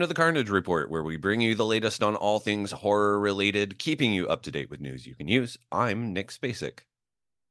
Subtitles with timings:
[0.00, 3.80] To the Carnage Report, where we bring you the latest on all things horror related,
[3.80, 5.58] keeping you up to date with news you can use.
[5.72, 6.80] I'm Nick Spacek.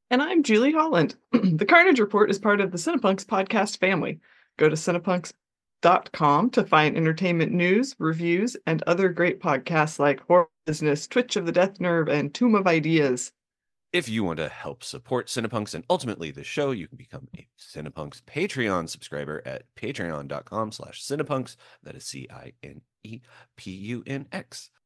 [0.09, 1.15] And I'm Julie Holland.
[1.31, 4.21] the Carnage Report is part of the Cinepunx podcast family.
[4.57, 11.05] Go to cinepunx.com to find entertainment news, reviews, and other great podcasts like Horror Business,
[11.05, 13.33] Twitch of the Death Nerve, and Tomb of Ideas.
[13.93, 17.47] If you want to help support Cinepunx and ultimately the show, you can become a
[17.57, 21.55] Cinepunx Patreon subscriber at patreon.com slash Cinepunx.
[21.83, 22.81] That is C-I-N-E-P-U-N-X.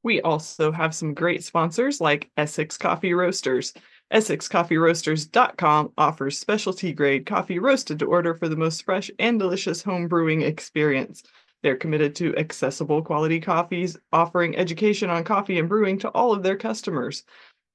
[0.03, 3.73] We also have some great sponsors like Essex Coffee Roasters.
[4.13, 10.07] EssexCoffeeRoasters.com offers specialty grade coffee roasted to order for the most fresh and delicious home
[10.07, 11.23] brewing experience.
[11.63, 16.43] They're committed to accessible quality coffees, offering education on coffee and brewing to all of
[16.43, 17.23] their customers.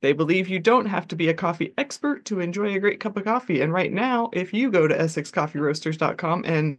[0.02, 3.16] They believe you don't have to be a coffee expert to enjoy a great cup
[3.16, 3.62] of coffee.
[3.62, 6.78] And right now, if you go to EssexCoffeeRoasters.com and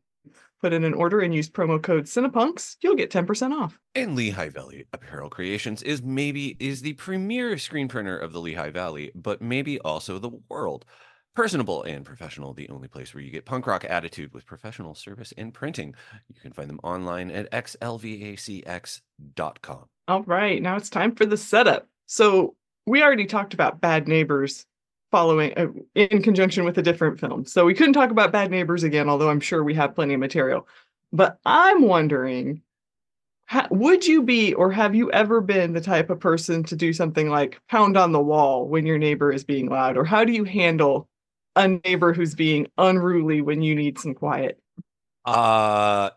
[0.62, 3.80] put in an order and use promo code Cinepunx, you'll get 10% off.
[3.96, 8.72] And Lehigh Valley Apparel Creations is maybe is the premier screen printer of the Lehigh
[8.72, 10.86] Valley, but maybe also the world.
[11.36, 15.32] Personable and professional, the only place where you get punk rock attitude with professional service
[15.38, 15.94] and printing.
[16.28, 19.02] You can find them online at xlvacx.com.
[20.08, 21.88] All right, now it's time for the setup.
[22.08, 22.56] So
[22.88, 24.66] we already talked about Bad Neighbors
[25.12, 27.46] following uh, in conjunction with a different film.
[27.46, 30.20] So we couldn't talk about Bad Neighbors again, although I'm sure we have plenty of
[30.20, 30.68] material.
[31.12, 32.62] But I'm wondering
[33.46, 36.92] how, would you be or have you ever been the type of person to do
[36.92, 40.32] something like pound on the wall when your neighbor is being loud or how do
[40.32, 41.08] you handle
[41.56, 44.60] a neighbor who's being unruly when you need some quiet?
[45.24, 46.10] Uh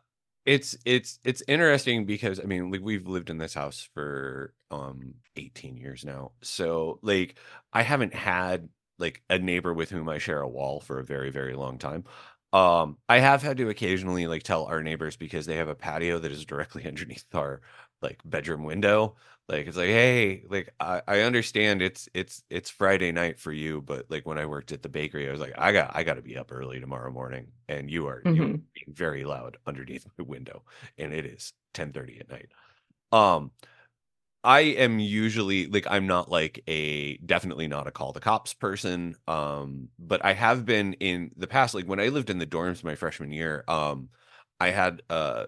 [0.44, 5.14] it's it's it's interesting because I mean like we've lived in this house for um
[5.36, 6.32] 18 years now.
[6.42, 7.36] So like
[7.72, 11.30] I haven't had like a neighbor with whom I share a wall for a very
[11.30, 12.04] very long time.
[12.52, 16.18] Um I have had to occasionally like tell our neighbors because they have a patio
[16.18, 17.60] that is directly underneath our
[18.02, 19.16] like bedroom window
[19.50, 23.82] like it's like hey like I, I understand it's it's it's friday night for you
[23.82, 26.14] but like when i worked at the bakery i was like i got i got
[26.14, 28.34] to be up early tomorrow morning and you are mm-hmm.
[28.34, 30.62] you are being very loud underneath my window
[30.98, 32.48] and it is 10 30 at night
[33.12, 33.50] um
[34.44, 39.14] i am usually like i'm not like a definitely not a call the cops person
[39.28, 42.84] um but i have been in the past like when i lived in the dorms
[42.84, 44.08] my freshman year um
[44.58, 45.44] i had uh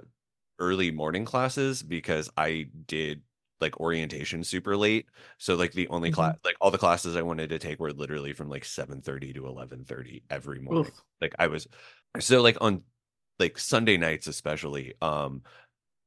[0.59, 3.23] early morning classes because i did
[3.63, 5.07] like orientation super late.
[5.39, 6.17] So like the only mm-hmm.
[6.17, 9.47] class like all the classes I wanted to take were literally from like 7:30 to
[9.47, 10.87] 11:30 every morning.
[10.87, 11.03] Oof.
[11.23, 11.67] Like I was
[12.19, 12.83] so like on
[13.39, 15.43] like Sunday nights especially um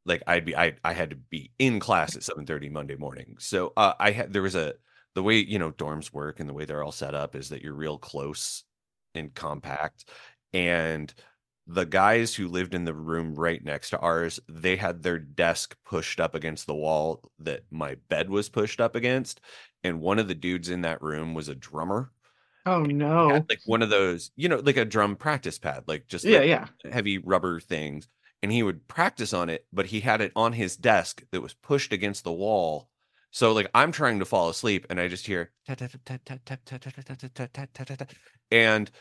[0.06, 3.36] like I'd be I I had to be in class at 7:30 Monday morning.
[3.40, 4.74] So uh I had there was a
[5.16, 7.62] the way you know dorms work and the way they're all set up is that
[7.62, 8.64] you're real close
[9.14, 10.10] and compact
[10.54, 11.14] and
[11.68, 15.76] the guys who lived in the room right next to ours, they had their desk
[15.84, 19.42] pushed up against the wall that my bed was pushed up against.
[19.84, 22.12] And one of the dudes in that room was a drummer.
[22.68, 23.44] Oh no.
[23.50, 26.68] like one of those, you know, like a drum practice pad, like just yeah, yeah.
[26.92, 28.08] heavy rubber things.
[28.46, 31.56] And he would practice on it, but he had it on his desk that was
[31.56, 32.90] pushed against the wall.
[33.32, 35.50] So like I'm trying to fall asleep and I just hear
[38.52, 38.92] and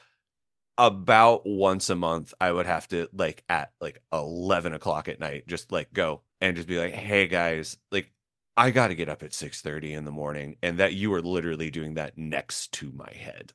[0.78, 5.47] about once a month i would have to like at like 11 o'clock at night
[5.47, 8.11] just like go and just be like hey guys like
[8.56, 11.23] i got to get up at 6 30 in the morning and that you are
[11.23, 13.52] literally doing that next to my head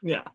[0.00, 0.28] yeah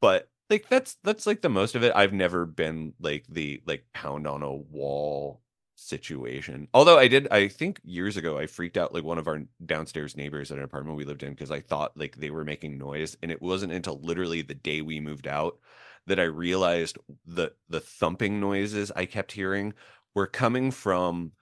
[0.00, 3.84] but like that's that's like the most of it i've never been like the like
[3.94, 5.40] pound on a wall
[5.76, 9.42] situation although i did i think years ago i freaked out like one of our
[9.64, 12.76] downstairs neighbors at an apartment we lived in because i thought like they were making
[12.76, 15.58] noise and it wasn't until literally the day we moved out
[16.06, 19.74] that I realized the the thumping noises I kept hearing
[20.14, 21.32] were coming from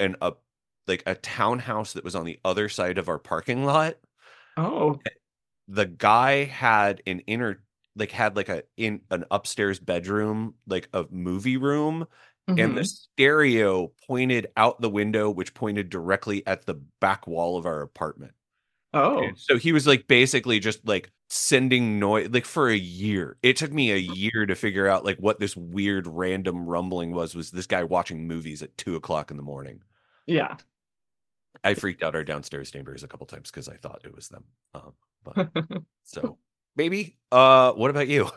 [0.00, 0.32] an a
[0.86, 3.96] like a townhouse that was on the other side of our parking lot.
[4.56, 4.98] Oh.
[5.68, 7.62] The guy had an inner
[7.96, 12.06] like had like a in an upstairs bedroom, like a movie room,
[12.48, 12.58] mm-hmm.
[12.58, 12.84] and the mm-hmm.
[12.84, 18.32] stereo pointed out the window, which pointed directly at the back wall of our apartment.
[18.94, 19.22] Oh.
[19.22, 23.36] And so he was like basically just like sending noise like for a year.
[23.42, 27.34] It took me a year to figure out like what this weird random rumbling was.
[27.34, 29.82] Was this guy watching movies at two o'clock in the morning?
[30.26, 30.56] Yeah.
[31.64, 34.44] I freaked out our downstairs neighbors a couple times because I thought it was them.
[34.74, 34.92] Um,
[35.24, 35.48] but
[36.04, 36.38] so
[36.76, 37.16] maybe.
[37.32, 38.30] Uh, what about you?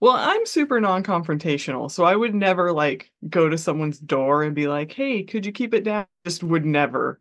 [0.00, 4.66] Well, I'm super non-confrontational, so I would never like go to someone's door and be
[4.66, 7.20] like, "Hey, could you keep it down?" Just would never.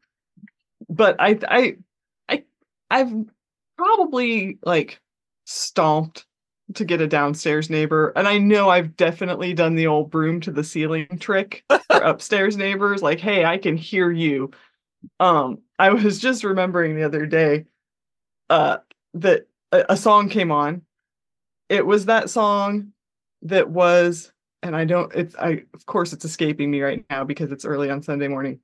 [0.89, 1.77] But I, I,
[2.29, 2.43] I,
[2.91, 3.13] I've
[3.77, 5.01] probably like
[5.45, 6.25] stomped
[6.75, 8.13] to get a downstairs neighbor.
[8.15, 12.57] And I know I've definitely done the old broom to the ceiling trick for upstairs
[12.57, 13.01] neighbors.
[13.01, 14.51] Like, hey, I can hear you.
[15.19, 17.65] Um, I was just remembering the other day
[18.49, 18.77] uh
[19.15, 20.81] that a, a song came on.
[21.69, 22.93] It was that song
[23.43, 24.31] that was,
[24.63, 27.89] and I don't it's I of course it's escaping me right now because it's early
[27.89, 28.59] on Sunday morning.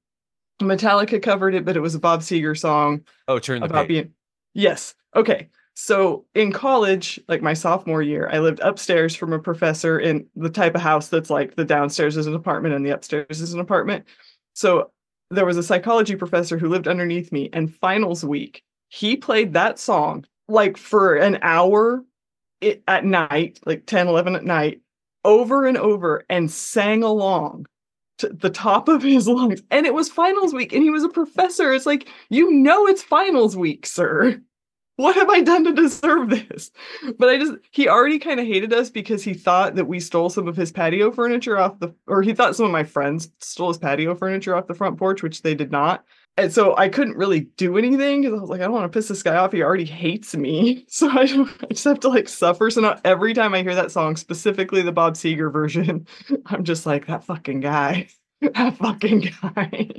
[0.62, 3.88] Metallica covered it, but it was a Bob Seger song Oh, turn the about page.
[3.90, 4.12] being
[4.54, 10.00] yes okay so in college like my sophomore year i lived upstairs from a professor
[10.00, 13.42] in the type of house that's like the downstairs is an apartment and the upstairs
[13.42, 14.06] is an apartment
[14.54, 14.90] so
[15.30, 19.78] there was a psychology professor who lived underneath me and finals week he played that
[19.78, 22.04] song like for an hour
[22.62, 24.82] it, at night like 10 11 at night
[25.24, 27.66] over and over and sang along
[28.20, 29.62] to the top of his lungs.
[29.72, 31.74] And it was finals week and he was a professor.
[31.74, 34.42] It's like you know it's finals week sir.
[34.98, 36.72] What have i done to deserve this?
[37.20, 40.30] But i just he already kind of hated us because he thought that we stole
[40.30, 43.68] some of his patio furniture off the or he thought some of my friends stole
[43.68, 46.06] his patio furniture off the front porch which they did not
[46.38, 48.96] and so I couldn't really do anything because I was like, I don't want to
[48.98, 49.54] piss this guy off.
[49.54, 50.86] He already hates me.
[50.96, 52.70] So I, I just have to like suffer.
[52.70, 56.08] So now every time I hear that song, specifically the Bob Seger version,
[56.46, 58.08] I'm just like, that fucking guy.
[58.42, 59.90] That fucking guy.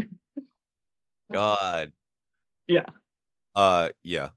[1.33, 1.93] God.
[2.69, 2.85] Yeah.
[3.55, 4.29] Uh yeah.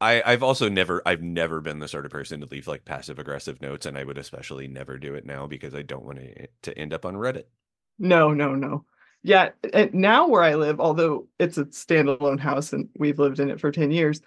[0.00, 3.18] I, I've also never I've never been the sort of person to leave like passive
[3.18, 6.48] aggressive notes, and I would especially never do it now because I don't want to
[6.62, 7.44] to end up on Reddit.
[7.98, 8.84] No, no, no.
[9.24, 9.50] Yeah.
[9.72, 13.58] And now where I live, although it's a standalone house and we've lived in it
[13.58, 14.20] for 10 years,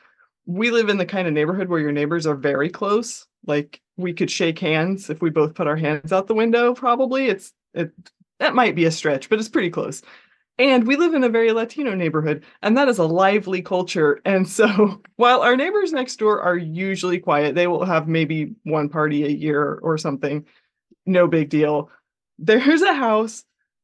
[0.48, 3.28] we live in the kind of neighborhood where your neighbors are very close.
[3.46, 7.28] Like we could shake hands if we both put our hands out the window, probably.
[7.28, 7.92] It's it
[8.40, 10.02] that might be a stretch, but it's pretty close.
[10.60, 14.20] And we live in a very Latino neighborhood, and that is a lively culture.
[14.26, 18.90] And so, while our neighbors next door are usually quiet, they will have maybe one
[18.90, 20.46] party a year or something,
[21.06, 21.92] no big deal.
[22.40, 23.44] There's a house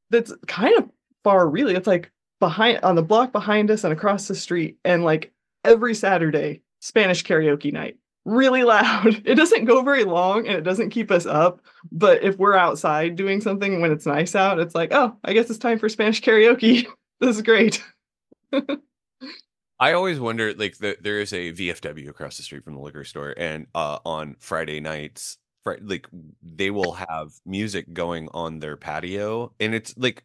[0.10, 0.90] that's kind of
[1.24, 1.76] far, really.
[1.76, 4.78] It's like behind on the block behind us and across the street.
[4.84, 5.32] And like
[5.64, 9.22] every Saturday, Spanish karaoke night, really loud.
[9.26, 11.62] It doesn't go very long and it doesn't keep us up.
[11.92, 15.50] But if we're outside doing something when it's nice out, it's like, oh, I guess
[15.50, 16.88] it's time for Spanish karaoke.
[17.20, 17.84] this is great.
[19.80, 23.04] I always wonder, like, the, there is a VFW across the street from the liquor
[23.04, 26.08] store, and uh, on Friday nights, like,
[26.42, 30.24] they will have music going on their patio, and it's like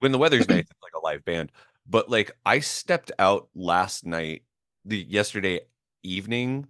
[0.00, 1.52] when the weather's nice, it's like a live band.
[1.86, 4.42] But like, I stepped out last night,
[4.84, 5.60] the yesterday
[6.02, 6.66] evening,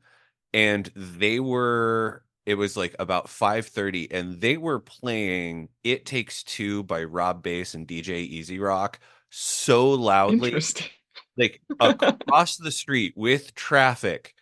[0.53, 2.25] and they were.
[2.47, 7.43] It was like about five thirty, and they were playing "It Takes Two by Rob
[7.43, 9.01] Bass and DJ E-Z Rock
[9.31, 10.64] so loudly
[11.37, 14.35] like across the street with traffic.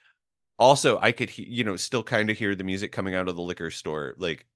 [0.58, 3.37] Also, I could, he- you know, still kind of hear the music coming out of
[3.37, 4.14] the liquor store.
[4.18, 4.46] Like,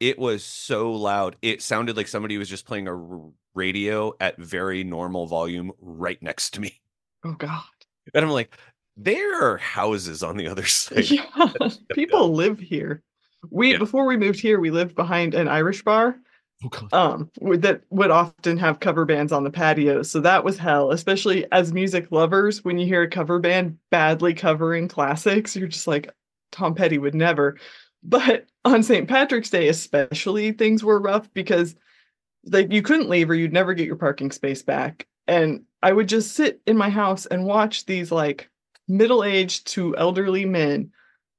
[0.00, 1.36] it was so loud.
[1.42, 6.20] It sounded like somebody was just playing a r- radio at very normal volume right
[6.22, 6.80] next to me.
[7.24, 7.62] Oh God.
[8.14, 8.56] And I'm like,
[8.96, 11.10] there are houses on the other side.
[11.10, 11.26] Yeah.
[11.92, 13.02] People live here.
[13.50, 13.78] We Yeah.
[13.78, 16.16] before we moved here, we lived behind an Irish bar.
[16.62, 16.92] Oh, God.
[16.92, 17.30] um
[17.60, 21.72] that would often have cover bands on the patio so that was hell especially as
[21.72, 26.10] music lovers when you hear a cover band badly covering classics you're just like
[26.52, 27.56] tom petty would never
[28.02, 31.74] but on st patrick's day especially things were rough because
[32.46, 35.06] like you couldn't leave or you'd never get your parking space back.
[35.26, 38.48] And i would just sit in my house and watch these like
[38.88, 40.90] middle-aged to elderly men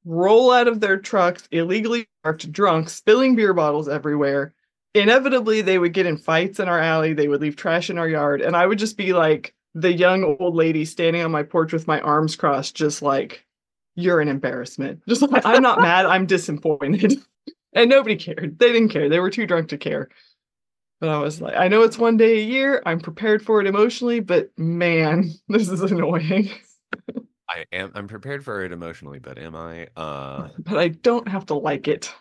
[0.05, 4.53] roll out of their trucks illegally parked drunk spilling beer bottles everywhere.
[4.93, 7.13] Inevitably they would get in fights in our alley.
[7.13, 8.41] They would leave trash in our yard.
[8.41, 11.87] And i would just be like the young old lady standing on my porch with
[11.87, 13.45] my arms crossed just like
[13.95, 17.19] you're an embarrassment just like i'm not mad i'm disappointed
[17.73, 20.09] and nobody cared they didn't care they were too drunk to care
[20.99, 23.67] but i was like i know it's one day a year i'm prepared for it
[23.67, 26.49] emotionally but man this is annoying
[27.49, 27.91] I am.
[27.95, 29.89] I'm prepared for it emotionally, but am I?
[29.97, 30.47] Uh.
[30.59, 32.13] but i don't have to like it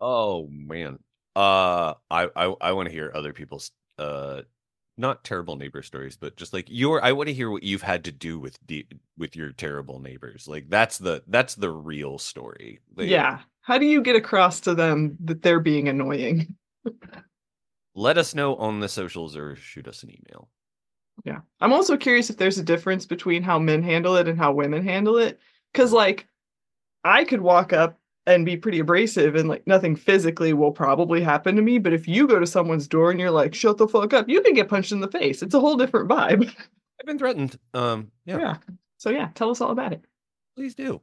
[0.00, 0.98] Oh man.
[1.36, 1.94] Uh.
[2.10, 2.28] I.
[2.34, 2.54] I.
[2.60, 3.70] I want to hear other people's.
[3.98, 4.42] Uh.
[5.00, 7.02] Not terrible neighbor stories, but just like your.
[7.04, 10.46] I want to hear what you've had to do with the with your terrible neighbors.
[10.46, 12.80] Like that's the that's the real story.
[12.94, 16.56] Like, yeah how do you get across to them that they're being annoying
[17.94, 20.48] Let us know on the socials or shoot us an email.
[21.24, 21.40] Yeah.
[21.60, 24.84] I'm also curious if there's a difference between how men handle it and how women
[24.84, 25.38] handle it.
[25.74, 26.26] Cause like
[27.04, 27.99] I could walk up
[28.34, 31.78] and be pretty abrasive and like nothing physically will probably happen to me.
[31.78, 34.40] But if you go to someone's door and you're like, shut the fuck up, you
[34.42, 35.42] can get punched in the face.
[35.42, 36.48] It's a whole different vibe.
[37.00, 37.58] I've been threatened.
[37.74, 38.10] Um.
[38.24, 38.56] Yeah.
[38.98, 40.04] So yeah, tell us all about it.
[40.56, 41.00] Please do.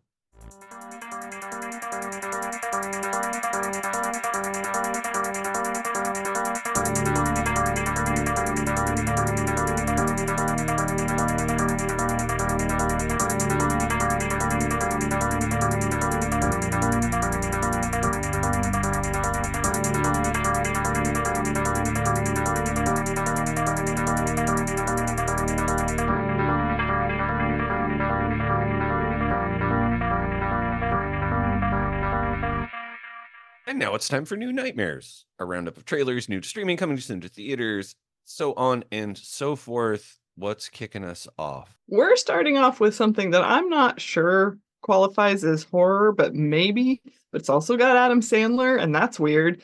[33.81, 35.25] It's time for new nightmares.
[35.39, 39.55] A roundup of trailers, new to streaming coming soon to theaters, so on and so
[39.55, 40.17] forth.
[40.35, 41.77] What's kicking us off?
[41.87, 47.01] We're starting off with something that I'm not sure qualifies as horror, but maybe.
[47.31, 49.63] But it's also got Adam Sandler, and that's weird.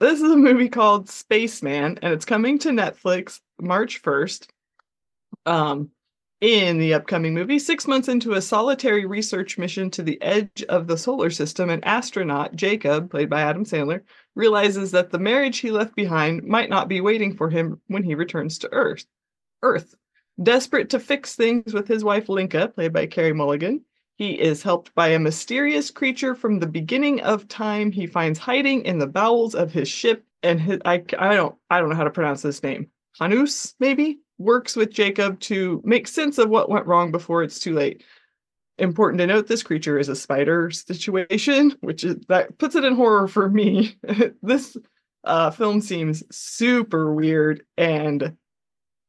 [0.00, 4.48] This is a movie called Spaceman, and it's coming to Netflix March 1st.
[5.46, 5.90] Um,
[6.42, 10.88] in the upcoming movie, six months into a solitary research mission to the edge of
[10.88, 14.02] the solar system, an astronaut, Jacob, played by Adam Sandler,
[14.34, 18.16] realizes that the marriage he left behind might not be waiting for him when he
[18.16, 19.06] returns to Earth.
[19.62, 19.94] Earth.
[20.42, 23.84] Desperate to fix things with his wife Lenka, played by Carey Mulligan,
[24.16, 28.84] he is helped by a mysterious creature from the beginning of time he finds hiding
[28.84, 32.04] in the bowels of his ship and his, I, I don't I don't know how
[32.04, 32.88] to pronounce this name.
[33.20, 37.74] Hanus maybe works with Jacob to make sense of what went wrong before it's too
[37.74, 38.04] late.
[38.78, 42.94] Important to note this creature is a spider situation, which is that puts it in
[42.94, 43.96] horror for me.
[44.42, 44.76] this
[45.24, 48.36] uh, film seems super weird and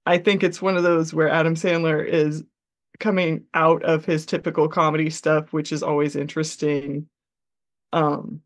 [0.06, 2.44] I think it's one of those where Adam Sandler is
[3.00, 7.08] coming out of his typical comedy stuff, which is always interesting.
[7.92, 8.42] Um,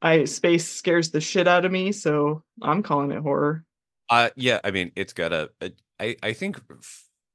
[0.00, 3.64] I space scares the shit out of me, so I'm calling it horror.
[4.08, 6.60] Uh, yeah, I mean, it's got a, a I, I think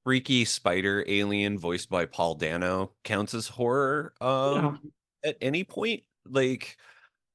[0.04, 4.14] freaky spider alien voiced by Paul Dano counts as horror.
[4.22, 4.80] Um,
[5.24, 5.30] yeah.
[5.32, 6.78] at any point, like,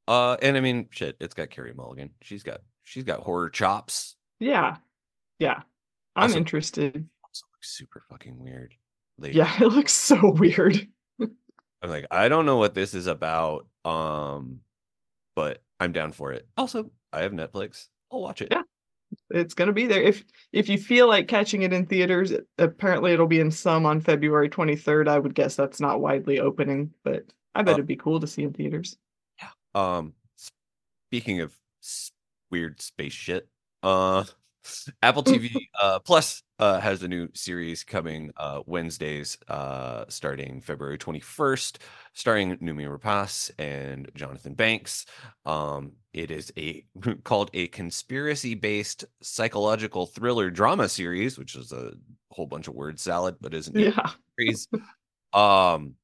[0.09, 2.11] uh, and I mean, shit, it's got Carey Mulligan.
[2.23, 4.17] She's got she's got horror chops.
[4.41, 4.77] Yeah,
[5.39, 5.63] yeah,
[6.15, 6.95] I'm also, interested.
[7.25, 8.75] Also looks super fucking weird.
[9.19, 10.87] Like, yeah, it looks so weird.
[11.21, 13.67] I'm like, I don't know what this is about.
[13.85, 14.61] Um,
[15.37, 16.49] but I'm down for it.
[16.57, 17.89] Also, I have Netflix.
[18.11, 18.49] I'll watch it.
[18.51, 18.63] Yeah.
[19.31, 20.03] It's gonna be there.
[20.03, 24.01] If if you feel like catching it in theaters, apparently it'll be in some on
[24.01, 25.09] February 23rd.
[25.09, 28.27] I would guess that's not widely opening, but I bet uh, it'd be cool to
[28.27, 28.97] see in theaters.
[29.41, 29.49] Yeah.
[29.75, 30.13] Um
[31.09, 31.53] speaking of
[32.51, 33.49] weird space shit,
[33.83, 34.25] uh
[35.03, 40.99] Apple TV uh, Plus uh, has a new series coming uh, Wednesdays, uh, starting February
[40.99, 41.79] 21st,
[42.15, 45.07] starring Noomi Rapace and Jonathan Banks.
[45.45, 46.85] Um, it is a
[47.25, 51.93] called a conspiracy-based psychological thriller drama series, which is a
[52.31, 54.11] whole bunch of word salad, but isn't yeah.
[55.33, 55.95] um,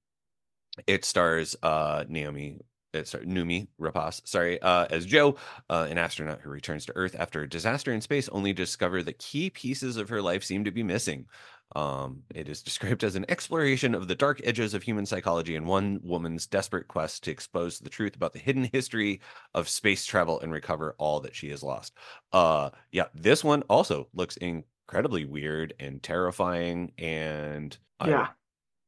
[0.87, 2.61] it stars uh, Naomi
[2.95, 5.37] uh, sorry, Noomi Rapace, sorry, uh, as Joe,
[5.71, 9.03] uh, an astronaut who returns to Earth after a disaster in space, only to discover
[9.03, 11.27] that key pieces of her life seem to be missing.
[11.75, 15.67] Um, it is described as an exploration of the dark edges of human psychology and
[15.67, 19.21] one woman's desperate quest to expose the truth about the hidden history
[19.55, 21.95] of space travel and recover all that she has lost.
[22.33, 28.29] Uh, yeah, this one also looks incredibly weird and terrifying, and yeah,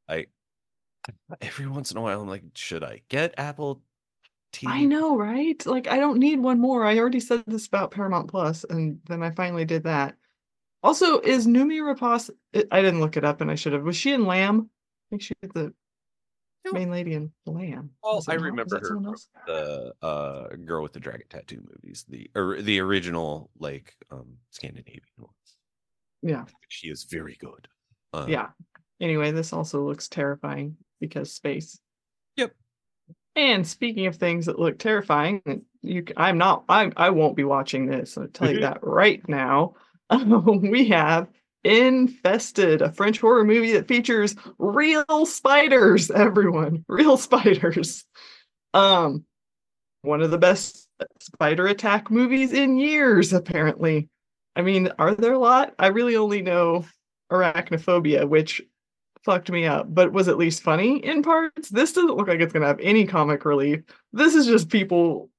[0.09, 0.27] I, I
[1.41, 3.83] every once in a while I'm like, should I get Apple
[4.55, 4.71] TV.
[4.71, 5.65] I know, right?
[5.67, 6.85] Like, I don't need one more.
[6.85, 10.17] I already said this about Paramount Plus, and then I finally did that.
[10.83, 12.31] Also, is Noomi Rapace?
[12.71, 13.83] I didn't look it up, and I should have.
[13.83, 14.71] Was she in Lamb?
[14.71, 15.73] I think she's the
[16.65, 16.73] no.
[16.73, 17.91] main lady in Lamb.
[18.03, 19.01] Well, I remember her
[19.47, 25.03] the uh, girl with the dragon tattoo movies, the or the original like um Scandinavian
[25.19, 25.33] ones.
[26.23, 27.69] Yeah, she is very good.
[28.13, 28.49] Uh, yeah.
[29.01, 31.79] Anyway, this also looks terrifying because space.
[33.37, 35.43] And speaking of things that look terrifying,
[35.83, 38.17] you I'm not I I won't be watching this.
[38.17, 39.75] I'll tell you that right now.
[40.27, 41.29] we have
[41.65, 46.85] Infested, a French horror movie that features real spiders, everyone.
[46.89, 48.05] Real spiders.
[48.73, 49.25] Um
[50.03, 50.89] one of the best
[51.21, 54.09] spider attack movies in years apparently.
[54.55, 55.75] I mean, are there a lot?
[55.79, 56.85] I really only know
[57.33, 58.63] Arachnophobia, which
[59.25, 61.69] fucked me up, but was at least funny in parts.
[61.69, 63.83] This doesn't look like it's going to have any comic relief.
[64.13, 65.31] This is just people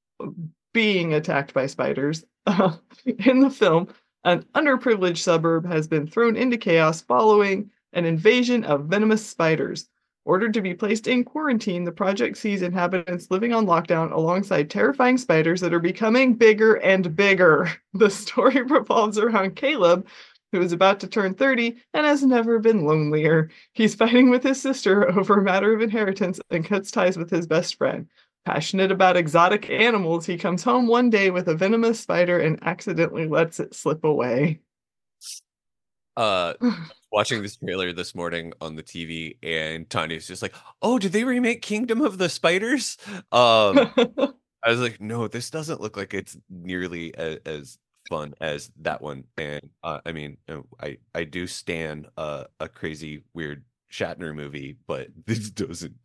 [0.74, 2.26] being attacked by spiders.
[3.06, 3.88] in the film,
[4.24, 9.88] an underprivileged suburb has been thrown into chaos following an invasion of venomous spiders.
[10.26, 15.20] Ordered to be placed in quarantine, the project sees inhabitants living on lockdown alongside terrifying
[15.20, 17.70] spiders that are becoming bigger and bigger.
[17.94, 20.08] The story revolves around Caleb,
[20.56, 23.50] who is about to turn 30 and has never been lonelier.
[23.74, 27.46] He's fighting with his sister over a matter of inheritance and cuts ties with his
[27.46, 28.08] best friend.
[28.46, 33.28] Passionate about exotic animals, he comes home one day with a venomous spider and accidentally
[33.28, 34.62] lets it slip away.
[36.16, 36.54] Uh,
[37.12, 41.24] watching this trailer this morning on the TV, and Tanya's just like, "Oh, did they
[41.24, 42.98] remake Kingdom of the Spiders?"
[43.32, 43.92] Um,
[44.64, 47.78] I was like, "No, this doesn't look like it's nearly as, as
[48.10, 49.26] fun as that one.
[49.38, 54.78] And uh, I mean, uh, I I do stand a a crazy weird Shatner movie,
[54.88, 55.96] but this doesn't.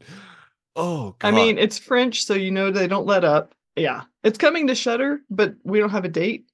[0.76, 1.28] Oh, God.
[1.28, 3.54] I mean, it's French, so you know they don't let up.
[3.76, 6.46] Yeah, it's coming to Shudder, but we don't have a date.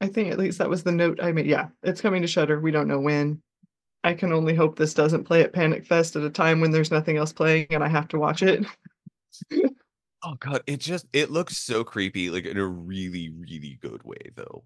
[0.00, 1.46] I think at least that was the note I made.
[1.46, 2.60] Yeah, it's coming to Shudder.
[2.60, 3.40] We don't know when.
[4.02, 6.90] I can only hope this doesn't play at Panic Fest at a time when there's
[6.90, 8.66] nothing else playing and I have to watch it.
[10.22, 14.30] oh god, it just it looks so creepy, like in a really, really good way
[14.34, 14.64] though.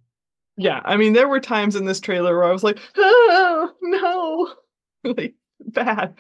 [0.59, 4.55] Yeah, I mean there were times in this trailer where I was like, oh no,
[5.17, 6.15] like bad.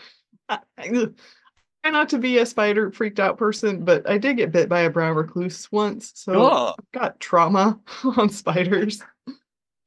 [0.48, 4.52] I, I, try not to be a spider freaked out person, but I did get
[4.52, 6.74] bit by a brown recluse once, so oh.
[6.78, 7.80] I've got trauma
[8.16, 9.02] on spiders.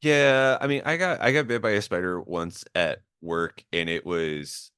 [0.02, 3.90] Yeah, I mean, I got I got bit by a spider once at work, and
[3.90, 4.72] it was,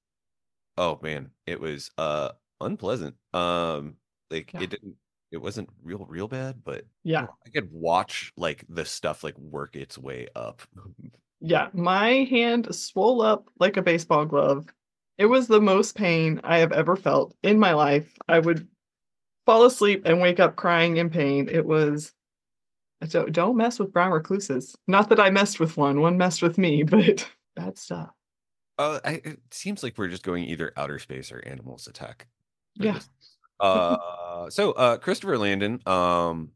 [0.78, 2.30] oh man, it was uh
[2.62, 3.16] unpleasant.
[3.34, 3.96] Um,
[4.30, 4.62] like yeah.
[4.62, 4.98] it didn't,
[5.34, 9.76] it wasn't real real bad, but yeah, I could watch like the stuff like work
[9.76, 10.62] its way up.
[11.42, 14.68] yeah, my hand swole up like a baseball glove
[15.18, 18.12] it was the most pain I have ever felt in my life.
[18.28, 18.68] I would
[19.46, 21.48] fall asleep and wake up crying in pain.
[21.50, 22.14] It was
[23.10, 24.76] don't, don't mess with brown recluses.
[24.88, 28.10] Not that I messed with one, one messed with me, but bad stuff.
[28.80, 32.28] Uh, I, it seems like we're just going either outer space or animals attack.
[32.76, 33.00] Yeah.
[33.64, 36.52] Uh, so uh, Christopher Landon um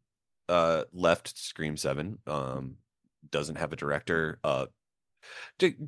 [0.50, 2.20] uh left Scream Seven.
[2.28, 2.78] Um,
[3.30, 4.40] doesn't have a director.
[4.44, 4.68] Uh,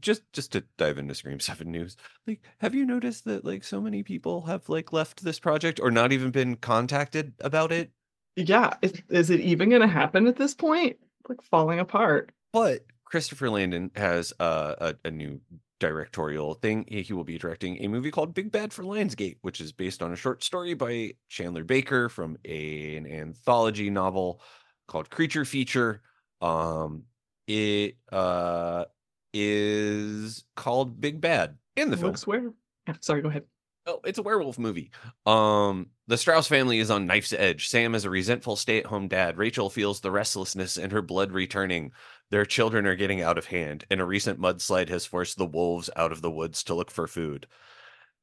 [0.01, 1.95] just just to dive into Scream Seven news,
[2.27, 5.91] like, have you noticed that like so many people have like left this project or
[5.91, 7.91] not even been contacted about it?
[8.35, 10.97] Yeah, is, is it even going to happen at this point?
[11.27, 12.31] Like falling apart.
[12.53, 15.41] But Christopher Landon has uh, a, a new
[15.79, 16.85] directorial thing.
[16.87, 20.11] He will be directing a movie called Big Bad for Lionsgate, which is based on
[20.11, 24.41] a short story by Chandler Baker from a, an anthology novel
[24.87, 26.01] called Creature Feature.
[26.41, 27.03] Um,
[27.47, 28.85] it uh
[29.33, 32.07] is called Big Bad in the film.
[32.07, 32.51] Looks where?
[32.99, 33.43] Sorry, go ahead.
[33.85, 34.91] Oh, it's a werewolf movie.
[35.25, 37.67] Um, the Strauss family is on knife's edge.
[37.67, 39.37] Sam is a resentful stay-at-home dad.
[39.37, 41.91] Rachel feels the restlessness and her blood returning.
[42.31, 45.89] Their children are getting out of hand, and a recent mudslide has forced the wolves
[45.95, 47.47] out of the woods to look for food.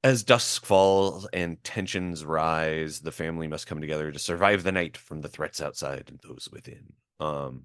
[0.04, 4.96] As dusk falls and tensions rise, the family must come together to survive the night
[4.96, 6.92] from the threats outside and those within.
[7.18, 7.64] Um,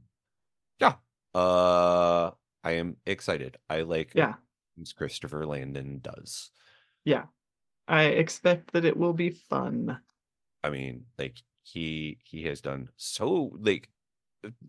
[0.79, 0.95] yeah.
[1.35, 2.31] Uh,
[2.63, 3.57] I am excited.
[3.69, 4.35] I like yeah
[4.95, 6.49] Christopher Landon does.
[7.05, 7.25] Yeah.
[7.87, 9.99] I expect that it will be fun.
[10.63, 13.89] I mean, like he he has done so like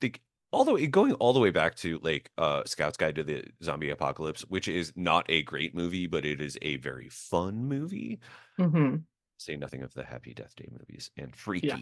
[0.03, 0.21] like
[0.53, 3.45] all the way going all the way back to like uh Scout's Guide to the
[3.63, 8.21] Zombie Apocalypse, which is not a great movie, but it is a very fun movie.
[8.61, 8.97] Mm-hmm.
[9.39, 11.67] Say nothing of the Happy Death Day movies and Freaky.
[11.67, 11.77] Yeah.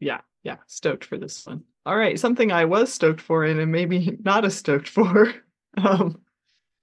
[0.00, 1.62] yeah, yeah, stoked for this one.
[1.86, 5.32] All right, something I was stoked for and maybe not as stoked for.
[5.76, 6.22] Um,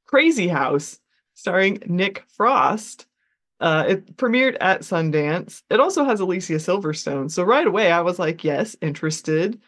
[0.05, 0.99] Crazy House,
[1.33, 3.07] starring Nick Frost.
[3.59, 5.63] Uh, it premiered at Sundance.
[5.69, 7.29] It also has Alicia Silverstone.
[7.29, 9.59] So right away I was like, yes, interested.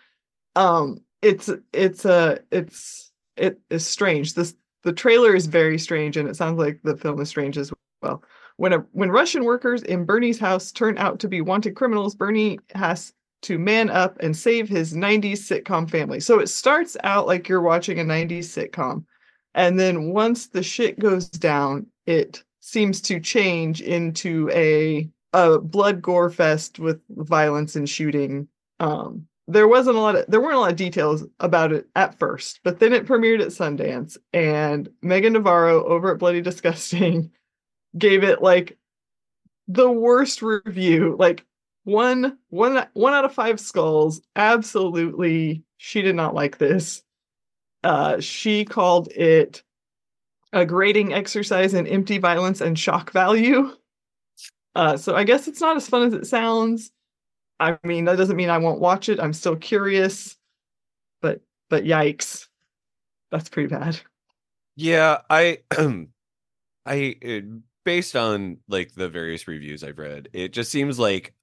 [0.55, 4.33] Um, it's it's a it's it is strange.
[4.33, 7.71] This the trailer is very strange, and it sounds like the film is strange as
[8.01, 8.23] well.
[8.57, 12.59] When a when Russian workers in Bernie's house turn out to be wanted criminals, Bernie
[12.73, 16.19] has to man up and save his 90s sitcom family.
[16.19, 19.05] So it starts out like you're watching a 90s sitcom.
[19.53, 26.01] And then once the shit goes down, it seems to change into a a blood
[26.01, 28.47] gore fest with violence and shooting.
[28.79, 32.19] Um, there wasn't a lot of there weren't a lot of details about it at
[32.19, 37.31] first, but then it premiered at Sundance, and Meagan Navarro over at Bloody Disgusting
[37.97, 38.77] gave it like
[39.67, 41.15] the worst review.
[41.17, 41.45] Like
[41.85, 47.03] one one one out of five skulls absolutely she did not like this.
[47.83, 49.63] Uh she called it
[50.53, 53.71] a grading exercise in empty violence and shock value.
[54.75, 56.91] Uh so i guess it's not as fun as it sounds
[57.59, 60.37] i mean that doesn't mean i won't watch it i'm still curious
[61.21, 62.47] but but yikes
[63.31, 63.99] that's pretty bad
[64.75, 65.59] yeah i
[66.85, 67.43] i
[67.83, 71.33] based on like the various reviews i've read it just seems like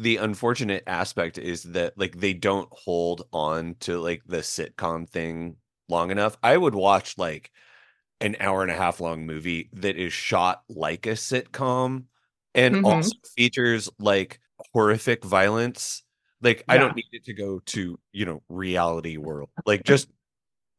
[0.00, 5.56] the unfortunate aspect is that like they don't hold on to like the sitcom thing
[5.90, 6.38] long enough.
[6.42, 7.50] I would watch like
[8.22, 12.04] an hour and a half long movie that is shot like a sitcom
[12.54, 12.86] and mm-hmm.
[12.86, 14.40] also features like
[14.72, 16.02] horrific violence.
[16.42, 16.74] Like yeah.
[16.74, 19.50] I don't need it to go to, you know, reality world.
[19.66, 20.08] Like just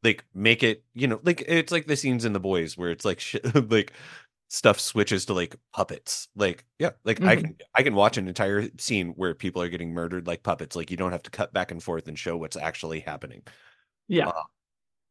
[0.02, 3.04] like make it, you know, like it's like the scenes in the boys where it's
[3.04, 3.92] like shit, like
[4.52, 7.28] stuff switches to like puppets like yeah like mm-hmm.
[7.30, 10.76] i can i can watch an entire scene where people are getting murdered like puppets
[10.76, 13.40] like you don't have to cut back and forth and show what's actually happening
[14.08, 14.42] yeah uh,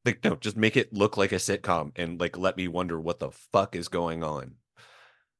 [0.05, 3.17] like no just make it look like a sitcom and like let me wonder what
[3.17, 4.53] the fuck is going on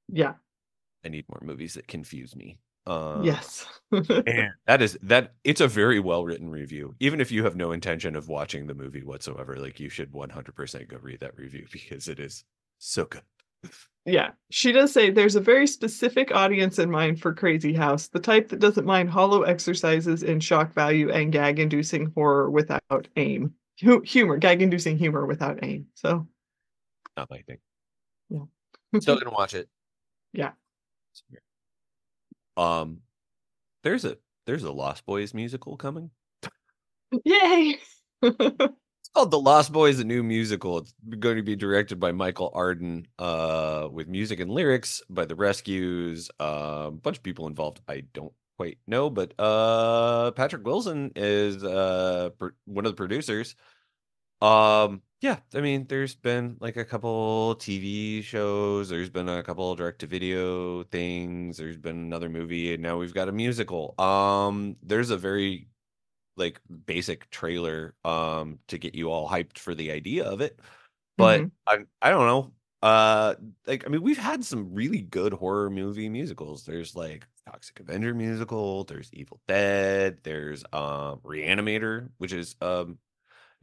[0.10, 0.34] yeah
[1.06, 3.66] i need more movies that confuse me Uh, yes.
[3.92, 6.96] and that is that it's a very well written review.
[7.00, 10.88] Even if you have no intention of watching the movie whatsoever, like you should 100%
[10.88, 12.44] go read that review because it is
[12.80, 13.22] so good.
[14.06, 14.32] yeah.
[14.50, 18.50] She does say there's a very specific audience in mind for Crazy House, the type
[18.50, 23.54] that doesn't mind hollow exercises in shock value and gag inducing horror without aim.
[23.82, 25.88] Hu- humor, gag inducing humor without aim.
[25.94, 26.28] So,
[27.16, 27.58] Not my thing.
[28.30, 29.00] Yeah.
[29.00, 29.70] Still gonna watch it.
[30.34, 30.52] Yeah.
[32.58, 33.00] Um,
[33.84, 36.12] there's a there's a Lost Boys musical coming.
[37.26, 37.78] yay.
[38.22, 40.78] It's called The Lost Boys, a new musical.
[40.80, 45.36] It's going to be directed by Michael Arden, uh, with music and lyrics by the
[45.36, 46.30] Rescues.
[46.40, 47.82] Uh, a bunch of people involved.
[47.88, 53.56] I don't quite know, but uh, Patrick Wilson is uh pro- one of the producers.
[54.40, 58.90] Um, yeah, I mean, there's been like a couple TV shows.
[58.90, 61.58] There's been a couple direct to video things.
[61.58, 63.94] There's been another movie, and now we've got a musical.
[64.00, 65.70] Um, there's a very
[66.38, 70.60] like basic trailer um to get you all hyped for the idea of it.
[71.18, 71.52] But Mhm.
[71.68, 72.54] I I don't know.
[72.84, 73.36] Uh
[73.68, 76.66] like I mean we've had some really good horror movie musicals.
[76.66, 83.00] There's like Toxic Avenger musical, there's Evil Dead, there's um Reanimator, which is um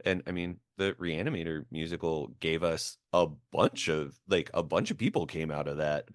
[0.05, 4.97] and I mean the Reanimator musical gave us a bunch of like a bunch of
[4.97, 6.09] people came out of that.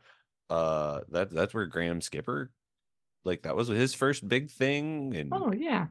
[0.51, 2.51] Uh that that's where Graham Skipper
[3.25, 5.87] like that was his first big thing and Oh, yeah.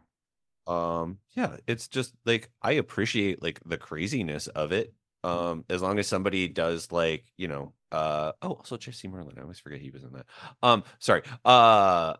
[0.68, 5.98] um yeah it's just like i appreciate like the craziness of it um as long
[6.00, 9.90] as somebody does like you know uh oh also jesse merlin i always forget he
[9.90, 10.26] was in that
[10.62, 12.14] um sorry uh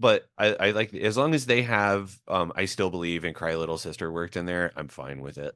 [0.00, 3.54] but i i like as long as they have um i still believe in cry
[3.54, 5.54] little sister worked in there i'm fine with it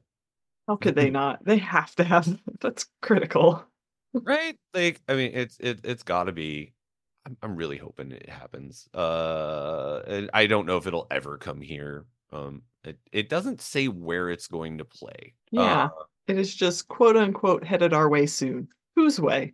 [0.67, 1.43] How could they not?
[1.45, 2.27] They have to have
[2.61, 3.63] that's critical.
[4.13, 6.73] right like i mean it's it, it's gotta be
[7.25, 11.61] I'm, I'm really hoping it happens uh and i don't know if it'll ever come
[11.61, 15.85] here um it, it doesn't say where it's going to play Yeah.
[15.85, 15.89] Uh,
[16.27, 18.69] It is just quote unquote headed our way soon.
[18.95, 19.53] Whose way?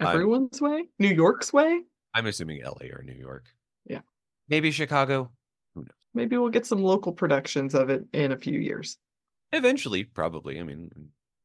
[0.00, 0.84] I'm- Everyone's way?
[0.98, 1.82] New York's way?
[2.14, 3.46] I'm assuming LA or New York.
[3.86, 4.00] Yeah.
[4.48, 5.30] Maybe Chicago.
[5.74, 5.88] Who knows?
[6.14, 8.96] Maybe we'll get some local productions of it in a few years.
[9.52, 10.60] Eventually, probably.
[10.60, 10.90] I mean,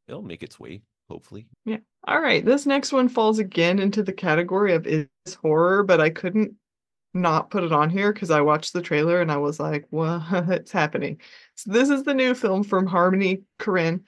[0.07, 1.47] it'll make its way, hopefully.
[1.65, 1.77] Yeah.
[2.07, 5.07] All right, this next one falls again into the category of is
[5.41, 6.55] horror, but I couldn't
[7.13, 10.71] not put it on here because I watched the trailer and I was like, what's
[10.71, 11.21] happening?
[11.55, 14.01] So this is the new film from Harmony Korine,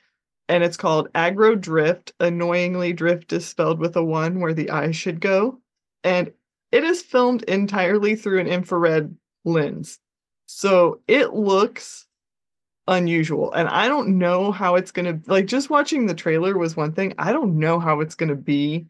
[0.49, 2.13] and it's called Aggro Drift.
[2.19, 5.61] Annoyingly, drift is spelled with a one where the eye should go.
[6.03, 6.31] And
[6.71, 9.99] it is filmed entirely through an infrared lens.
[10.47, 12.07] So it looks
[12.87, 13.51] unusual.
[13.53, 16.93] And I don't know how it's going to like just watching the trailer was one
[16.93, 17.13] thing.
[17.17, 18.87] I don't know how it's going to be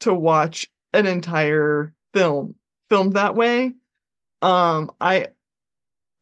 [0.00, 2.54] to watch an entire film
[2.88, 3.74] filmed that way.
[4.40, 5.28] Um I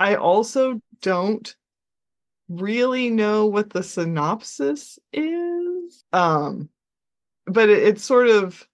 [0.00, 1.54] I also don't
[2.48, 6.04] really know what the synopsis is.
[6.12, 6.68] Um
[7.46, 8.66] but it, it's sort of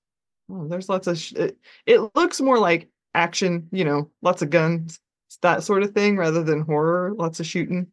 [0.51, 4.51] oh, there's lots of sh- it, it looks more like action, you know, lots of
[4.51, 5.01] guns,
[5.43, 7.89] that sort of thing rather than horror, lots of shooting.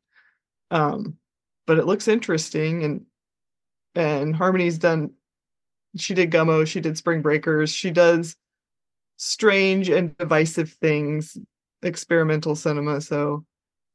[0.72, 1.18] Um
[1.68, 3.06] but it looks interesting and
[3.96, 5.12] and Harmony's done
[5.98, 8.36] she did Gummo, she did Spring Breakers, she does
[9.18, 11.38] strange and divisive things,
[11.84, 13.02] experimental cinema.
[13.02, 13.46] So,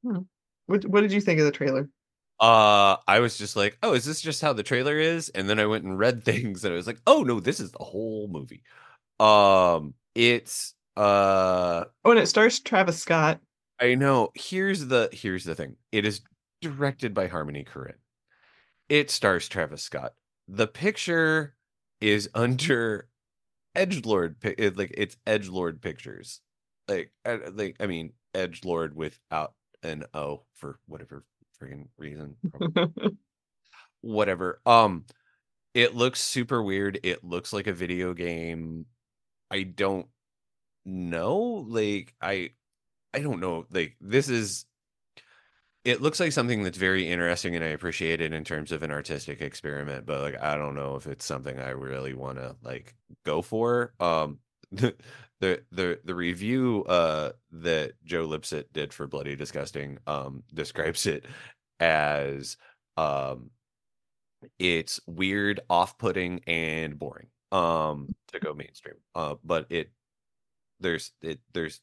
[0.02, 0.20] hmm.
[0.66, 1.88] what what did you think of the trailer?
[2.40, 5.28] Uh, I was just like, oh, is this just how the trailer is?
[5.30, 7.72] And then I went and read things and I was like, oh no, this is
[7.72, 8.62] the whole movie.
[9.20, 13.40] Um, it's uh Oh, and it stars Travis Scott.
[13.80, 14.30] I know.
[14.34, 15.76] Here's the here's the thing.
[15.90, 16.20] It is
[16.64, 17.94] directed by Harmony Korine.
[18.88, 20.14] It stars Travis Scott.
[20.48, 21.54] The picture
[22.00, 23.08] is under
[23.74, 26.40] Edge Lord, Like it's Edge Lord Pictures.
[26.88, 31.24] Like, I, like I mean, Edgelord without an O for whatever
[31.60, 32.36] friggin' reason.
[34.00, 34.60] whatever.
[34.66, 35.04] Um,
[35.72, 37.00] it looks super weird.
[37.02, 38.86] It looks like a video game.
[39.50, 40.06] I don't
[40.84, 41.64] know.
[41.68, 42.50] Like I
[43.12, 43.66] I don't know.
[43.70, 44.66] Like this is
[45.84, 48.90] it looks like something that's very interesting and I appreciate it in terms of an
[48.90, 52.94] artistic experiment, but like I don't know if it's something I really want to like
[53.24, 53.92] go for.
[54.00, 54.38] Um
[54.72, 54.94] the
[55.40, 61.26] the the review uh that Joe Lipsett did for Bloody Disgusting um describes it
[61.80, 62.56] as
[62.96, 63.50] um
[64.58, 68.96] it's weird, off-putting and boring um to go mainstream.
[69.14, 69.90] Uh but it
[70.80, 71.80] there's it there's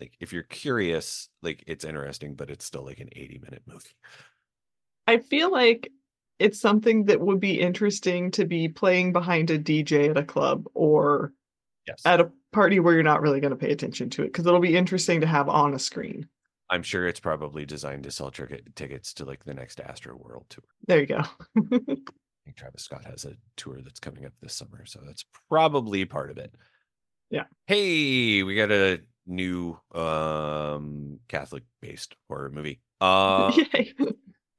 [0.00, 3.96] like if you're curious like it's interesting but it's still like an 80 minute movie
[5.06, 5.90] I feel like
[6.38, 10.66] it's something that would be interesting to be playing behind a DJ at a club
[10.74, 11.32] or
[11.86, 14.46] yes at a party where you're not really going to pay attention to it because
[14.46, 16.26] it'll be interesting to have on a screen.
[16.70, 20.46] I'm sure it's probably designed to sell ticket tickets to like the next Astro World
[20.48, 20.64] tour.
[20.86, 21.18] There you go.
[21.56, 26.04] I think Travis Scott has a tour that's coming up this summer, so that's probably
[26.04, 26.54] part of it.
[27.28, 27.44] Yeah.
[27.66, 32.80] Hey, we got a new um Catholic based horror movie.
[33.00, 33.50] Uh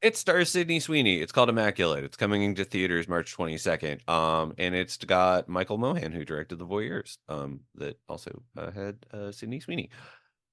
[0.01, 1.21] it stars Sydney Sweeney.
[1.21, 2.03] It's called Immaculate.
[2.03, 4.09] It's coming into theaters March 22nd.
[4.09, 7.17] Um and it's got Michael Mohan who directed The Voyeurs.
[7.29, 9.89] Um that also uh, had uh Sydney Sweeney.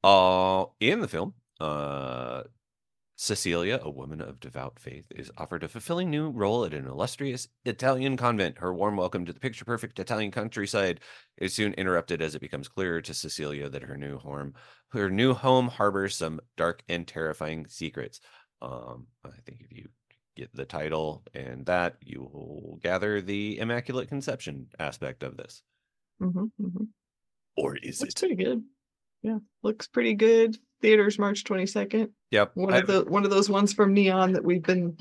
[0.04, 2.42] Uh in the film, uh
[3.20, 7.48] Cecilia, a woman of devout faith, is offered a fulfilling new role at an illustrious
[7.64, 8.58] Italian convent.
[8.58, 11.00] Her warm welcome to the picture perfect Italian countryside
[11.36, 14.54] is soon interrupted as it becomes clearer to Cecilia that her new home
[14.92, 18.20] her new home harbors some dark and terrifying secrets.
[18.62, 19.88] Um, I think if you
[20.36, 25.62] get the title and that, you will gather the Immaculate Conception aspect of this.
[26.20, 26.84] hmm hmm
[27.56, 28.18] Or is Looks it?
[28.20, 28.62] pretty good.
[29.22, 30.56] Yeah, looks pretty good.
[30.80, 32.10] Theaters March 22nd.
[32.30, 32.52] Yep.
[32.54, 34.96] One of the one of those ones from Neon that we've been.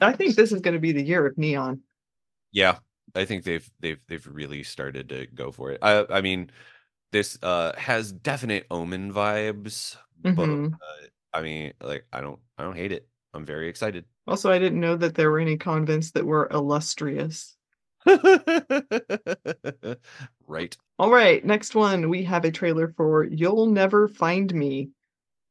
[0.00, 1.80] I think this is going to be the year of Neon.
[2.52, 2.78] Yeah,
[3.14, 5.78] I think they've they've they've really started to go for it.
[5.82, 6.50] I I mean,
[7.12, 10.72] this uh has definite Omen vibes, but Mhm.
[10.72, 13.06] uh, I mean, like I don't I don't hate it.
[13.34, 14.06] I'm very excited.
[14.26, 17.56] Also, I didn't know that there were any convents that were illustrious.
[20.46, 20.76] right.
[20.98, 24.90] All right, next one we have a trailer for You'll Never Find Me.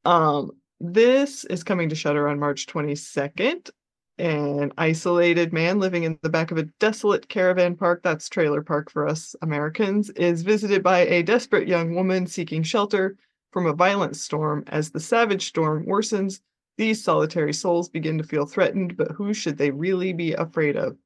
[0.06, 3.70] Um, this is coming to Shudder on March 22nd.
[4.18, 8.92] An isolated man living in the back of a desolate caravan park, that's trailer park
[8.92, 13.16] for us Americans, is visited by a desperate young woman seeking shelter
[13.52, 14.64] from a violent storm.
[14.68, 16.42] As the savage storm worsens,
[16.78, 20.98] these solitary souls begin to feel threatened, but who should they really be afraid of?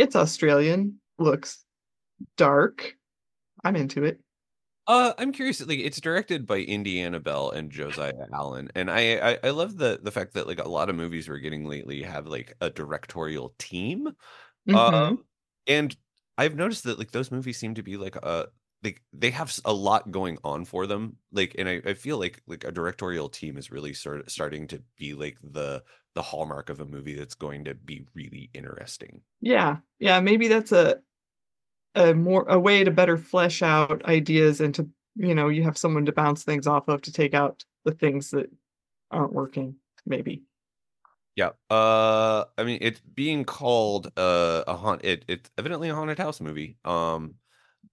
[0.00, 1.64] It's Australian, looks
[2.36, 2.96] dark.
[3.64, 4.20] I'm into it.
[4.86, 5.60] Uh, I'm curious.
[5.64, 10.00] Like, it's directed by Indiana Bell and Josiah Allen, and I, I I love the
[10.02, 13.54] the fact that like a lot of movies we're getting lately have like a directorial
[13.58, 14.08] team.
[14.66, 15.14] Mhm.
[15.14, 15.24] Um,
[15.66, 15.96] and
[16.38, 18.48] I've noticed that like those movies seem to be like a
[18.84, 21.18] like they have a lot going on for them.
[21.32, 24.68] Like, and I, I feel like like a directorial team is really sort of starting
[24.68, 25.84] to be like the
[26.14, 29.22] the hallmark of a movie that's going to be really interesting.
[29.40, 31.00] Yeah, yeah, maybe that's a
[31.94, 35.78] a more a way to better flesh out ideas and to you know you have
[35.78, 38.50] someone to bounce things off of to take out the things that
[39.10, 39.76] aren't working.
[40.06, 40.42] Maybe.
[41.36, 41.50] Yeah.
[41.70, 45.04] Uh, I mean, it's being called uh, a haunt.
[45.04, 46.76] It it's evidently a haunted house movie.
[46.84, 47.34] Um,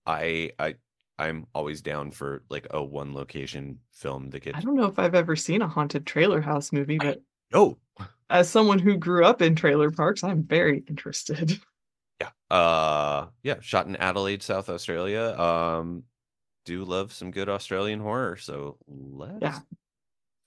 [0.06, 0.76] I I
[1.20, 5.00] I'm always down for like a one location film that gets I don't know if
[5.00, 7.22] I've ever seen a haunted trailer house movie, I- but
[7.54, 7.78] oh
[8.30, 11.60] as someone who grew up in trailer parks, I'm very interested.
[12.22, 15.38] yeah uh yeah shot in Adelaide, South Australia.
[15.40, 16.04] Um,
[16.66, 18.36] do love some good Australian horror.
[18.38, 19.60] So let's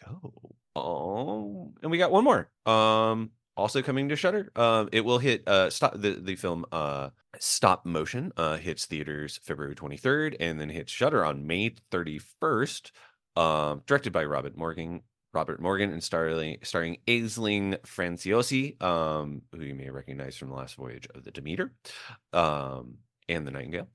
[0.04, 0.32] go.
[0.76, 2.50] Um, and we got one more.
[2.66, 4.50] Um, also coming to Shudder.
[4.56, 9.38] Um, it will hit uh stop the the film uh stop motion uh hits theaters
[9.42, 12.90] February 23rd and then hits Shudder on May 31st.
[13.36, 15.02] Um, directed by Robert Morgan.
[15.32, 20.74] Robert Morgan and starring starring Aisling Franciosi, um, who you may recognize from the last
[20.74, 21.72] voyage of the Demeter,
[22.32, 23.88] um, and the Nightingale.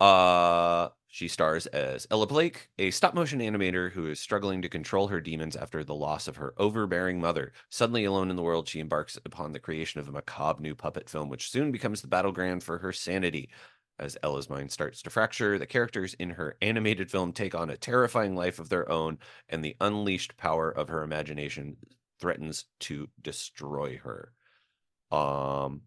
[0.00, 5.06] Uh, she stars as Ella Blake, a stop motion animator who is struggling to control
[5.06, 7.52] her demons after the loss of her overbearing mother.
[7.68, 11.08] Suddenly alone in the world, she embarks upon the creation of a macabre new puppet
[11.08, 13.48] film, which soon becomes the battleground for her sanity.
[13.98, 17.76] As Ella's mind starts to fracture, the characters in her animated film take on a
[17.76, 21.76] terrifying life of their own, and the unleashed power of her imagination
[22.20, 24.32] threatens to destroy her.
[25.10, 25.82] Um,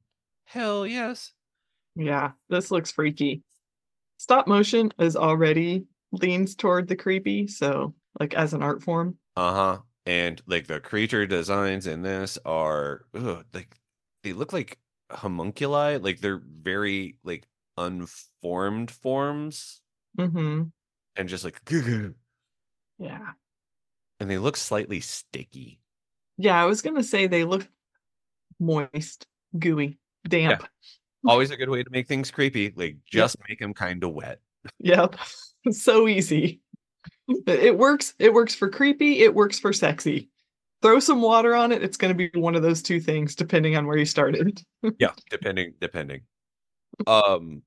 [0.45, 1.33] hell yes.
[1.95, 3.43] yeah, this looks freaky.
[4.17, 9.17] Stop motion is already leans toward the creepy, so like as an art form.
[9.35, 9.77] Uh huh.
[10.05, 13.75] And like the creature designs in this are ugh, like
[14.23, 14.79] they look like
[15.11, 17.45] homunculi, like they're very like
[17.77, 19.81] unformed forms
[20.17, 20.63] Mm-hmm.
[21.15, 21.61] and just like
[22.97, 23.19] Yeah.
[24.19, 25.79] And they look slightly sticky.
[26.37, 27.67] Yeah, I was gonna say they look
[28.59, 30.63] moist, gooey, damp.
[31.25, 32.73] Always a good way to make things creepy.
[32.75, 34.39] Like just make them kind of wet.
[34.79, 35.15] Yep.
[35.71, 36.61] so easy.
[37.45, 38.13] It works.
[38.19, 39.19] It works for creepy.
[39.21, 40.29] It works for sexy.
[40.81, 41.83] Throw some water on it.
[41.83, 44.61] It's going to be one of those two things, depending on where you started.
[44.99, 46.21] yeah, depending depending.
[47.05, 47.61] Um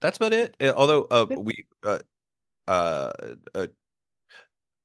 [0.00, 0.56] that's about it.
[0.60, 1.98] Although uh we uh
[2.66, 3.12] uh,
[3.54, 3.66] uh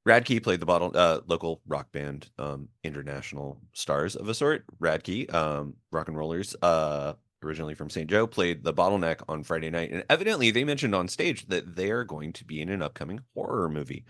[0.07, 4.65] Radkey played the bottle uh local rock band um international stars of a sort.
[4.79, 8.09] Radkey um rock and rollers uh originally from St.
[8.09, 9.91] Joe, played the bottleneck on Friday night.
[9.91, 13.19] And evidently, they mentioned on stage that they are going to be in an upcoming
[13.33, 14.05] horror movie.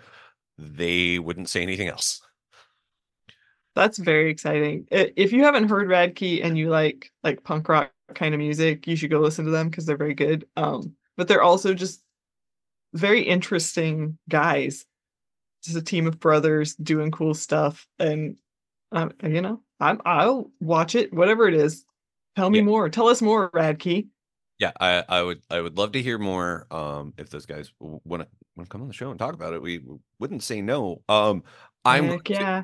[0.58, 2.22] They wouldn't say anything else.
[3.76, 4.86] That's very exciting.
[4.92, 8.96] If you haven't heard Radkey and you like like punk rock kind of music, you
[8.96, 10.48] should go listen to them because they're very good.
[10.56, 12.02] Um, but they're also just
[12.94, 14.86] very interesting guys.
[15.64, 18.36] Just a team of brothers doing cool stuff, and
[18.92, 21.86] um, you know, I'm I'll watch it, whatever it is.
[22.36, 22.66] Tell me yeah.
[22.66, 22.90] more.
[22.90, 24.08] Tell us more, Radkey.
[24.60, 26.68] Yeah, I, I would I would love to hear more.
[26.70, 29.54] Um, if those guys want to want to come on the show and talk about
[29.54, 29.82] it, we
[30.20, 31.02] wouldn't say no.
[31.08, 31.44] Um,
[31.86, 32.64] I'm Heck yeah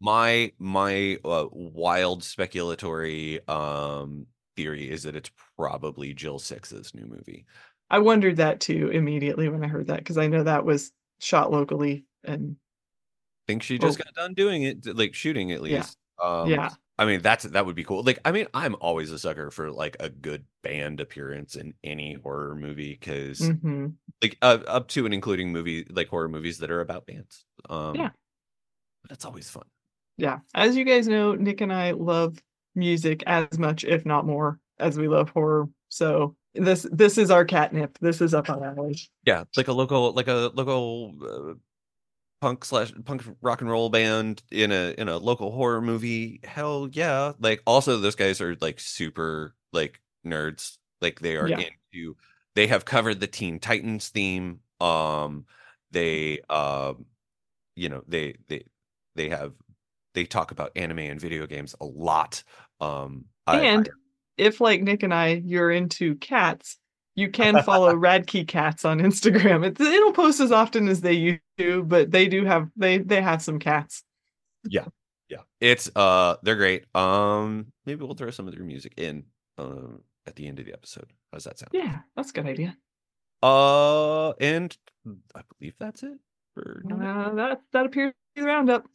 [0.00, 4.26] my my uh, wild speculatory um
[4.58, 7.46] theory is that it's probably Jill Sixx's new movie.
[7.90, 10.90] I wondered that too immediately when I heard that because I know that was
[11.20, 14.04] shot locally and I think she just oh.
[14.04, 15.96] got done doing it like shooting at least.
[16.20, 16.28] Yeah.
[16.28, 16.70] Um, yeah.
[16.98, 18.02] I mean that's that would be cool.
[18.02, 22.14] Like I mean I'm always a sucker for like a good band appearance in any
[22.14, 23.86] horror movie because mm-hmm.
[24.20, 27.44] like uh, up to and including movie like horror movies that are about bands.
[27.70, 28.10] Um, yeah,
[29.08, 29.66] that's always fun
[30.18, 32.42] yeah, as you guys know, Nick and I love
[32.78, 35.68] music as much, if not more, as we love horror.
[35.88, 37.98] So this this is our catnip.
[38.00, 38.98] This is up our alley.
[39.24, 41.54] Yeah, like a local like a local uh,
[42.40, 46.40] punk slash punk rock and roll band in a in a local horror movie.
[46.44, 47.32] Hell yeah!
[47.38, 50.78] Like also those guys are like super like nerds.
[51.00, 51.60] Like they are yeah.
[51.60, 52.16] into.
[52.54, 54.60] They have covered the Teen Titans theme.
[54.80, 55.46] Um,
[55.90, 57.06] they um,
[57.76, 58.64] you know they they
[59.14, 59.52] they have
[60.14, 62.42] they talk about anime and video games a lot.
[62.80, 63.92] Um, and I,
[64.36, 66.78] if like Nick and I, you're into cats,
[67.14, 69.66] you can follow Radkey Cats on Instagram.
[69.66, 73.20] It, it'll post as often as they used to, but they do have they they
[73.20, 74.04] have some cats.
[74.68, 74.86] Yeah,
[75.28, 76.84] yeah, it's uh they're great.
[76.94, 79.24] Um, maybe we'll throw some of their music in
[79.58, 81.10] um at the end of the episode.
[81.32, 81.70] How does that sound?
[81.72, 82.76] Yeah, that's a good idea.
[83.42, 84.76] Uh, and
[85.34, 86.18] I believe that's it
[86.54, 87.60] for uh, that.
[87.72, 88.86] That appears to be the roundup.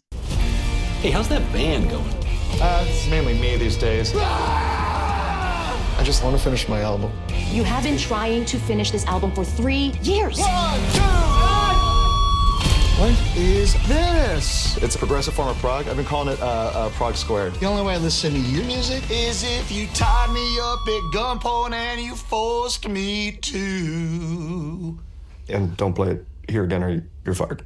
[1.02, 2.23] Hey, how's that band going?
[2.62, 4.14] Uh, it's mainly me these days.
[4.16, 7.12] I just want to finish my album.
[7.52, 10.40] You have been trying to finish this album for three years.
[10.40, 11.02] One, two,
[13.00, 14.78] what is this?
[14.78, 15.88] It's a progressive form of prog.
[15.88, 17.54] I've been calling it uh, uh, prog squared.
[17.56, 21.02] The only way I listen to your music is if you tied me up at
[21.14, 25.00] gunpoint and you forced me to.
[25.50, 27.66] And don't play it here again or you're fired.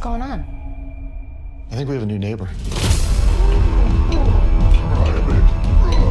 [0.00, 0.44] Going on?
[1.70, 2.46] I think we have a new neighbor.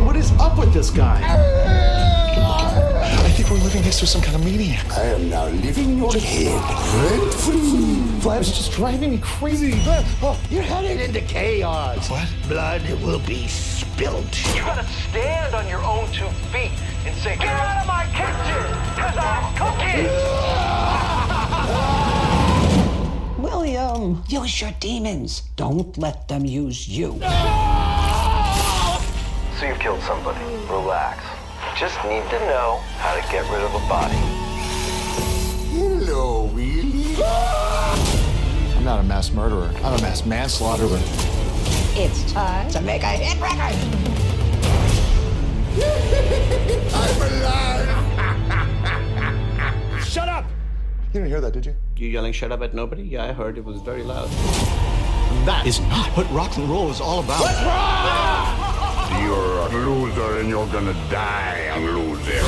[0.06, 1.19] What is up with this guy?
[2.41, 4.86] I think we're living next to some kind of maniac.
[4.97, 8.19] I am now living in your head, rent free.
[8.21, 9.73] Flav's just driving me crazy.
[10.21, 12.10] Oh, you're headed into chaos.
[12.10, 12.28] What?
[12.47, 14.38] Blood will be spilled.
[14.53, 16.72] You gotta stand on your own two feet
[17.05, 20.49] and say, Get out of my kitchen, because I'm cooking!
[24.00, 25.41] William, use your demons.
[25.58, 27.20] Don't let them use you.
[29.60, 30.39] So you've killed somebody.
[30.70, 31.22] Relax.
[31.78, 34.16] Just need to know how to get rid of a body.
[35.76, 37.18] Hello, Willie.
[38.78, 39.70] I'm not a mass murderer.
[39.84, 41.02] I'm a mass manslaughterer.
[42.02, 43.76] It's time to make a hit record.
[46.95, 47.89] I'm alive.
[50.06, 50.45] Shut up!
[51.08, 51.76] You didn't hear that, did you?
[52.00, 53.04] You yelling shut up at nobody?
[53.04, 54.30] Yeah, I heard it was very loud.
[55.45, 57.41] That is not what rock and roll is all about.
[57.41, 59.22] What's wrong?
[59.22, 62.41] You're a loser and you're gonna die a loser.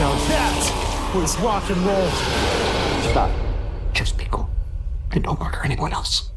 [0.00, 2.08] Now that was rock and roll.
[3.10, 3.30] Stop.
[3.92, 4.48] Just be cool.
[5.12, 6.30] And don't murder anyone else.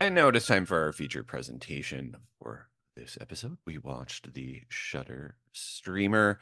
[0.00, 4.62] And now it is time for our feature presentation for this episode, we watched the
[4.68, 6.40] Shudder streamer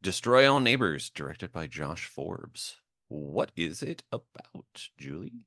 [0.00, 2.76] Destroy All Neighbors, directed by Josh Forbes.
[3.08, 5.44] What is it about, Julie?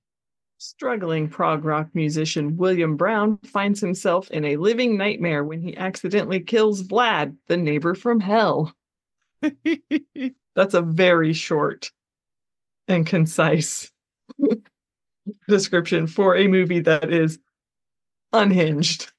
[0.58, 6.42] Struggling prog rock musician William Brown finds himself in a living nightmare when he accidentally
[6.42, 8.74] kills Vlad, the neighbor from hell.
[9.42, 11.92] That's a very short
[12.90, 13.90] and concise
[15.48, 17.40] description for a movie that is
[18.34, 19.11] unhinged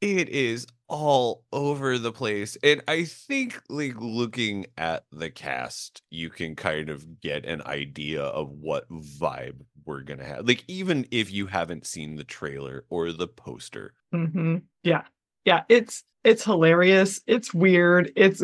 [0.00, 6.30] it is all over the place and i think like looking at the cast you
[6.30, 11.32] can kind of get an idea of what vibe we're gonna have like even if
[11.32, 14.58] you haven't seen the trailer or the poster mm-hmm.
[14.84, 15.02] yeah
[15.44, 17.20] yeah it's it's hilarious.
[17.28, 18.12] It's weird.
[18.16, 18.42] It's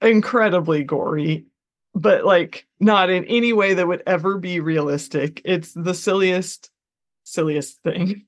[0.00, 1.46] incredibly gory,
[1.92, 5.42] but like not in any way that would ever be realistic.
[5.44, 6.70] It's the silliest,
[7.24, 8.26] silliest thing.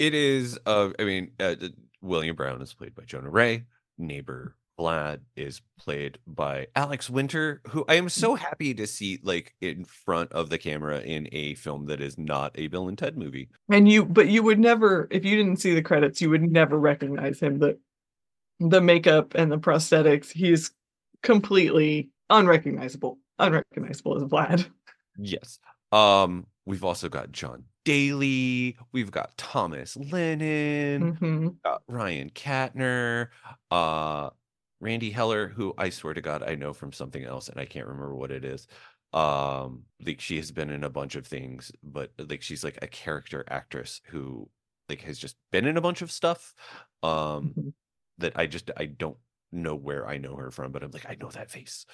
[0.00, 0.58] It is.
[0.64, 1.56] Uh, I mean, uh,
[2.00, 3.64] William Brown is played by Jonah Ray.
[3.98, 9.54] Neighbor Vlad is played by Alex Winter, who I am so happy to see like
[9.60, 13.18] in front of the camera in a film that is not a Bill and Ted
[13.18, 13.50] movie.
[13.70, 16.78] And you, but you would never, if you didn't see the credits, you would never
[16.78, 17.58] recognize him.
[17.58, 17.78] The
[18.58, 20.70] the makeup and the prosthetics, he's
[21.22, 23.18] completely unrecognizable.
[23.38, 24.66] Unrecognizable as Vlad.
[25.18, 25.58] Yes.
[25.92, 28.76] Um, we've also got Jon Daly.
[28.92, 31.10] We've got Thomas Lennon.
[31.20, 33.28] hmm got Ryan Kattner,
[33.70, 34.30] uh,
[34.82, 37.86] Randee Heller, who I swear to God I know from something else and I can't
[37.86, 38.66] remember what it is.
[39.12, 42.86] Um, like she has been in a bunch of things, but like she's like a
[42.88, 44.50] character actress who
[44.88, 46.54] like has just been in a bunch of stuff.
[47.02, 47.70] Um, Mhm.
[48.18, 49.18] that I just I don't
[49.52, 51.86] know where I know her from, but I'm like I know that face.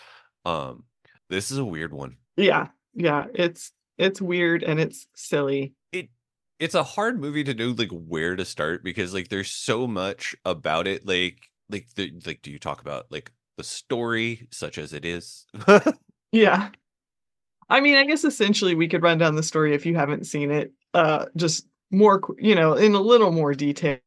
[0.47, 0.85] Um,
[1.31, 2.19] this is a weird one.
[2.37, 3.27] Yeah, yeah.
[3.35, 5.73] It's it's weird and it's silly.
[5.93, 6.09] it
[6.59, 10.35] it's a hard movie to know like where to start because like there's so much
[10.45, 11.39] about it like
[11.71, 15.47] like the like do you talk about like the story such as it is
[16.33, 16.71] Yeah.
[17.69, 20.51] I mean, I guess essentially we could run down the story if you haven't seen
[20.51, 23.99] it, uh, just more, you know, in a little more detail,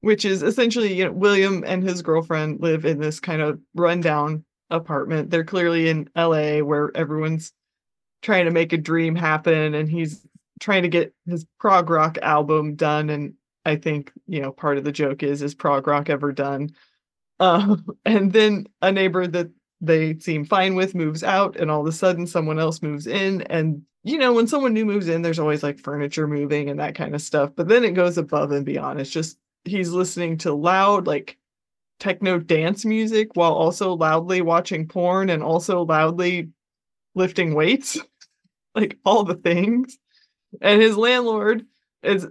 [0.00, 4.44] which is essentially, you know, William and his girlfriend live in this kind of rundown
[4.70, 5.30] apartment.
[5.30, 7.52] They're clearly in LA where everyone's
[8.22, 10.26] trying to make a dream happen and he's
[10.60, 13.10] trying to get his prog rock album done.
[13.10, 16.70] And I think, you know, part of the joke is, is prog rock ever done?
[17.38, 19.50] Uh, and then a neighbor that
[19.80, 23.42] they seem fine with moves out and all of a sudden someone else moves in
[23.42, 26.94] and you know when someone new moves in there's always like furniture moving and that
[26.94, 30.54] kind of stuff but then it goes above and beyond it's just he's listening to
[30.54, 31.36] loud like
[31.98, 36.48] techno dance music while also loudly watching porn and also loudly
[37.16, 37.98] lifting weights
[38.76, 39.98] like all the things.
[40.60, 41.66] And his landlord
[42.02, 42.26] is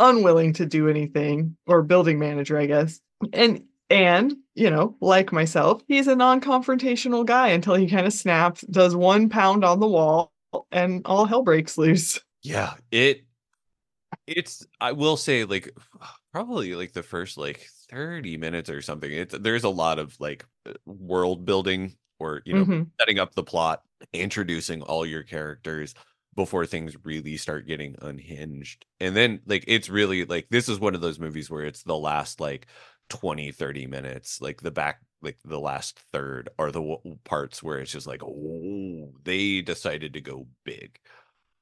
[0.00, 3.00] unwilling to do anything or building manager i guess.
[3.32, 8.62] And and you know like myself he's a non-confrontational guy until he kind of snaps
[8.62, 10.32] does one pound on the wall
[10.72, 12.18] and all hell breaks loose.
[12.42, 13.24] Yeah it
[14.26, 15.70] it's i will say like
[16.32, 20.44] probably like the first like 30 minutes or something it's there's a lot of like
[20.86, 22.90] world building or you know Mhm.
[23.00, 25.94] setting up the plot introducing all your characters
[26.34, 28.84] before things really start getting unhinged.
[29.00, 31.96] And then like it's really like this is one of those movies where it's the
[31.96, 32.66] last like
[33.10, 37.78] 20 30 minutes like the back like the last third are the w- parts where
[37.78, 40.98] it's just like oh they decided to go big.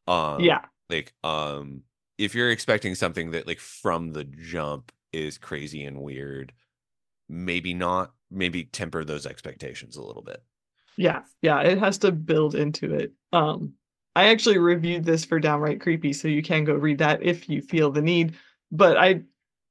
[0.06, 0.62] Um yeah.
[0.88, 1.82] like um
[2.18, 6.52] if you're expecting something that like from the jump is crazy and weird
[7.28, 10.42] maybe not maybe temper those expectations a little bit
[10.96, 13.12] yeah yeah it has to build into it.
[13.32, 13.74] Um
[14.14, 17.62] i actually reviewed this for downright creepy so you can go read that if you
[17.62, 18.34] feel the need
[18.70, 19.22] but i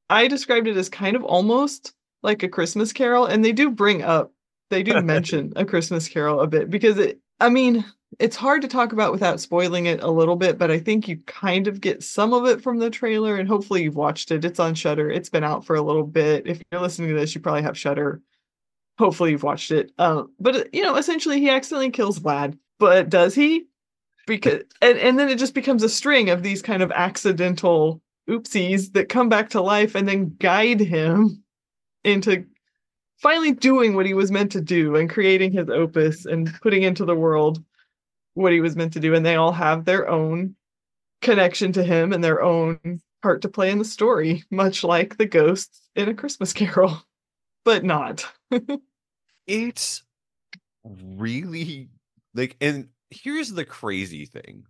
[0.09, 1.93] i described it as kind of almost
[2.24, 4.32] like a christmas carol and they do bring up
[4.69, 7.86] they do mention a christmas carol a bit because it i mean
[8.19, 11.17] it's hard to talk about without spoiling it a little bit but i think you
[11.28, 14.43] kind of get some of it from the trailer and hopefully you've watched it.
[14.43, 16.47] It's on Shudder it's been out for a little bit.
[16.47, 18.22] If you're listening to this you probably have Shudder
[18.98, 19.92] hopefully you've watched it.
[19.98, 23.68] Um but uh, you know essentially he accidentally kills vlad but does he?
[24.28, 28.94] Because and, and then it just becomes a string of these kind of accidental oopsies
[28.94, 31.44] that come back to life and then guide him
[32.04, 32.46] into
[33.18, 37.06] finally doing what he was meant to do and creating his opus and putting into
[37.06, 37.64] the world
[38.34, 39.14] what he was meant to do.
[39.14, 40.56] And they all have their own
[41.22, 45.26] connection to him and their own part to play in the story much like the
[45.26, 47.02] ghosts in a christmas carol
[47.64, 48.26] but not
[49.47, 50.03] it's
[50.84, 51.89] really
[52.34, 54.66] like and here's the crazy thing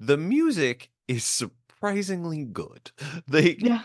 [0.00, 2.90] the music is surprisingly good
[3.28, 3.82] like yeah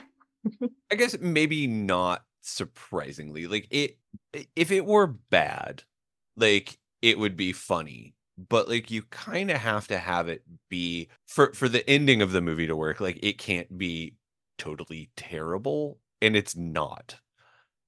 [0.92, 3.48] I guess maybe not surprisingly.
[3.48, 3.98] Like it
[4.56, 5.84] if it were bad,
[6.38, 8.16] like it would be funny.
[8.38, 12.32] But like you kind of have to have it be for for the ending of
[12.32, 14.16] the movie to work, like it can't be
[14.58, 17.18] totally terrible and it's not.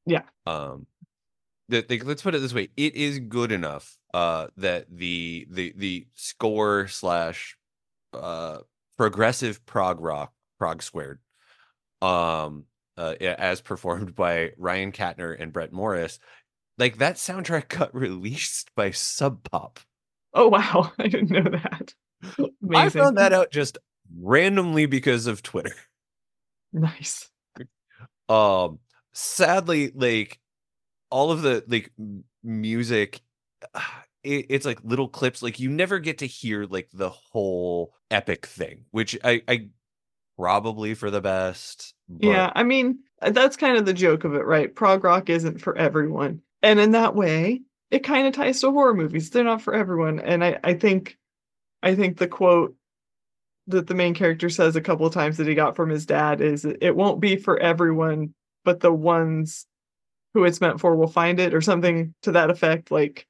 [0.05, 0.23] Yeah.
[0.45, 0.87] Um
[1.69, 5.73] the, the, let's put it this way it is good enough uh that the the
[5.77, 7.57] the score slash
[8.13, 8.59] uh
[8.97, 11.19] progressive prog rock prog squared
[12.01, 12.65] um
[12.97, 16.19] uh, as performed by Ryan Kattner and Brett Morris
[16.77, 19.79] like that soundtrack got released by Sub Pop.
[20.33, 20.91] Oh wow.
[20.99, 21.93] I didn't know that.
[22.73, 23.77] I found that out just
[24.19, 25.75] randomly because of Twitter.
[26.73, 27.29] Nice.
[28.29, 28.79] Um
[29.13, 30.39] sadly, like
[31.09, 31.91] all of the like
[32.43, 33.21] music,
[34.23, 35.41] it, it's like little clips.
[35.41, 39.69] Like you never get to hear like the whole epic thing, which I, I
[40.37, 41.93] probably for the best.
[42.09, 44.73] But Yeah, I mean, that's kind of the joke of it, right?
[44.73, 46.41] Prog rock isn't for everyone.
[46.63, 49.29] And in that way, it kind of ties to horror movies.
[49.29, 50.19] They're not for everyone.
[50.19, 51.17] And I, I think
[51.83, 52.75] I think the quote
[53.67, 56.41] that the main character says a couple of times that he got from his dad
[56.41, 58.33] is it won't be for everyone,
[58.63, 59.65] but the ones
[60.33, 62.91] who it's meant for will find it or something to that effect.
[62.91, 63.27] Like,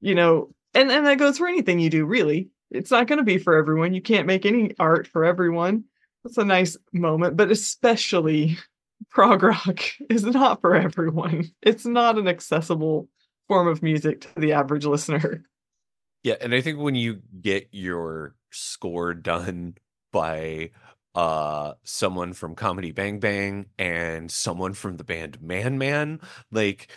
[0.00, 2.48] you know, and, and that goes for anything you do, really.
[2.70, 3.94] It's not going to be for everyone.
[3.94, 5.84] You can't make any art for everyone.
[6.24, 8.58] That's a nice moment, but especially
[9.10, 9.80] prog rock
[10.10, 11.50] is not for everyone.
[11.62, 13.08] It's not an accessible
[13.46, 15.44] form of music to the average listener.
[16.22, 19.76] Yeah, and I think when you get your score done
[20.10, 20.70] by
[21.14, 26.90] uh someone from Comedy Bang Bang and someone from the band Man Man, like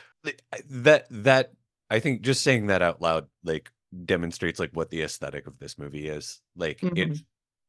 [0.69, 1.53] that that
[1.89, 3.71] I think just saying that out loud like
[4.05, 6.41] demonstrates like what the aesthetic of this movie is.
[6.55, 6.97] Like Mhm.
[6.97, 7.23] it's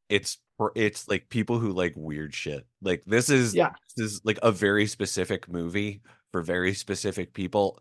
[0.09, 2.67] it's for it's like people who like weird shit.
[2.83, 3.73] Like this is Yeah.
[3.97, 7.81] this is like a very specific movie for very specific people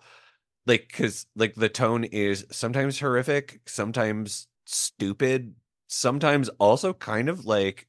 [0.66, 5.56] like because like the tone is sometimes horrific sometimes stupid
[5.88, 7.87] sometimes also kind of like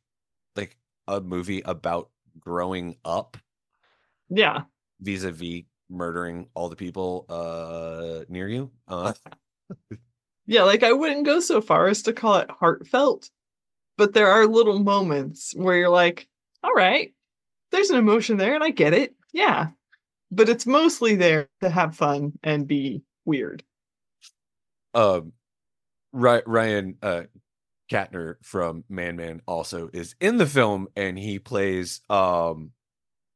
[1.08, 3.36] a movie about growing up
[4.28, 4.62] Yeah.
[5.00, 9.12] vis-a-vis murdering all the people uh near you uh
[10.46, 13.28] Yeah, like I wouldn't go so far as to call it heartfelt,
[13.98, 16.26] but there are little moments where you're like,
[16.62, 17.12] all right,
[17.70, 19.14] there's an emotion there and I get it.
[19.34, 19.68] Yeah.
[20.30, 23.62] But it's mostly there to have fun and be weird.
[24.94, 25.32] um
[26.12, 27.24] Ry- ryan uh
[27.90, 32.72] Kattner from Man Man also is in the film and he plays um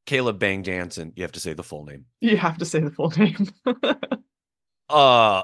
[0.07, 1.13] Caleb Bang Jansen.
[1.17, 2.07] You have to say the full name.
[2.21, 3.49] You have to say the full name.
[4.89, 5.43] uh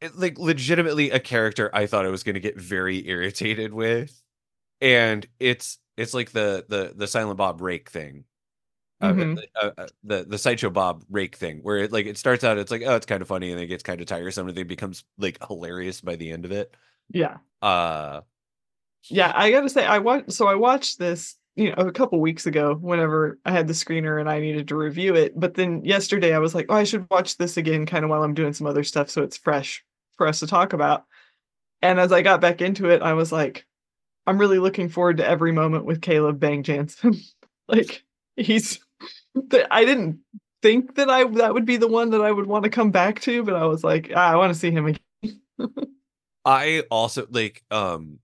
[0.00, 4.20] it, like legitimately a character I thought I was going to get very irritated with,
[4.80, 8.24] and it's it's like the the the Silent Bob Rake thing,
[9.00, 9.38] Uh, Mhm.
[9.60, 12.70] uh, uh, the the sideshow Bob Rake thing, where it like it starts out it's
[12.70, 14.62] like oh it's kind of funny and then it gets kind of tiresome and then
[14.62, 16.74] it becomes like hilarious by the end of it.
[17.10, 17.38] Yeah.
[17.62, 18.20] Uh
[19.10, 20.32] Yeah, I gotta say, I watched.
[20.32, 22.74] So I watched this, you know, a couple weeks ago.
[22.74, 26.38] Whenever I had the screener and I needed to review it, but then yesterday I
[26.38, 28.84] was like, oh, I should watch this again, kind of while I'm doing some other
[28.84, 29.84] stuff, so it's fresh
[30.16, 31.04] for us to talk about.
[31.82, 33.66] And as I got back into it, I was like,
[34.26, 37.20] I'm really looking forward to every moment with Caleb Bang Jansen.
[37.68, 38.04] like
[38.36, 38.80] he's,
[39.70, 40.20] I didn't
[40.62, 43.20] think that I that would be the one that I would want to come back
[43.22, 45.40] to, but I was like, ah, I want to see him again.
[46.44, 48.18] I also like um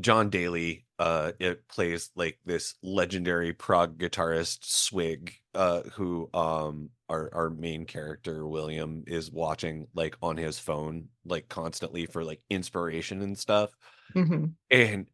[0.00, 7.32] Jon Daly uh it plays like this legendary prog guitarist Swig uh who um our
[7.34, 13.22] our main character William is watching like on his phone like constantly for like inspiration
[13.22, 13.74] and stuff
[14.14, 14.54] Mhm.
[14.70, 15.08] and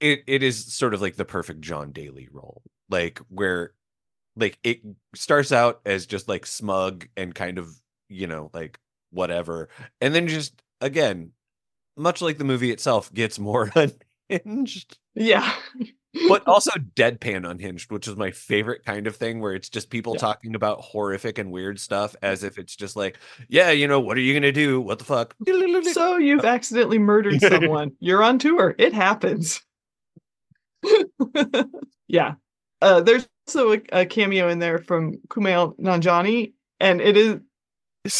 [0.00, 3.74] it it is sort of like the perfect Jon Daly role like where
[4.36, 4.82] like it
[5.14, 7.70] starts out as just like smug and kind of
[8.08, 8.80] you know like
[9.10, 9.68] whatever
[10.00, 11.32] and then just again
[12.02, 13.70] much like the movie itself gets more
[14.30, 15.52] unhinged Yeah.
[16.28, 20.14] but also deadpan unhinged which is my favorite kind of thing where it's just people
[20.14, 20.20] Yeah.
[20.20, 24.16] talking about horrific and weird stuff as if it's just like yeah you know what
[24.16, 25.34] are you gonna do what the fuck
[25.92, 27.92] So you've accidentally murdered someone.
[28.00, 28.74] You're on tour.
[28.78, 29.62] It happens.
[32.08, 32.34] yeah.
[32.80, 37.40] Uh, there's also a, a cameo in there from Kumail Nanjiani, and it is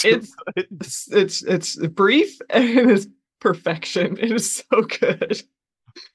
[0.05, 3.09] it's it's it's, it's brief and it is
[3.43, 4.17] perfection.
[4.21, 5.43] It is so good.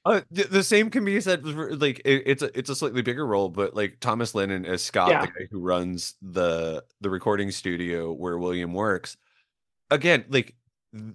[0.04, 3.48] Uh, the same can be said like it, it's a it's a slightly bigger role,
[3.48, 5.20] but like Thomas Lennon as Scott, Yeah.
[5.20, 9.16] the guy who runs the the recording studio where William works.
[9.90, 10.56] Again, like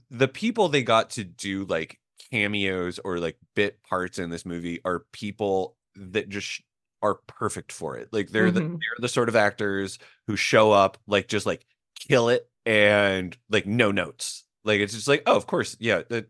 [0.09, 1.99] the people they got to do like
[2.31, 6.61] cameos or like bit parts in this movie are people that just
[7.01, 8.07] are perfect for it.
[8.13, 8.69] Like they're the Mhm.
[8.79, 11.65] they're the sort of actors who show up like just like
[12.07, 14.45] kill it and like no notes.
[14.63, 16.25] Like it's just like oh of course yeah the,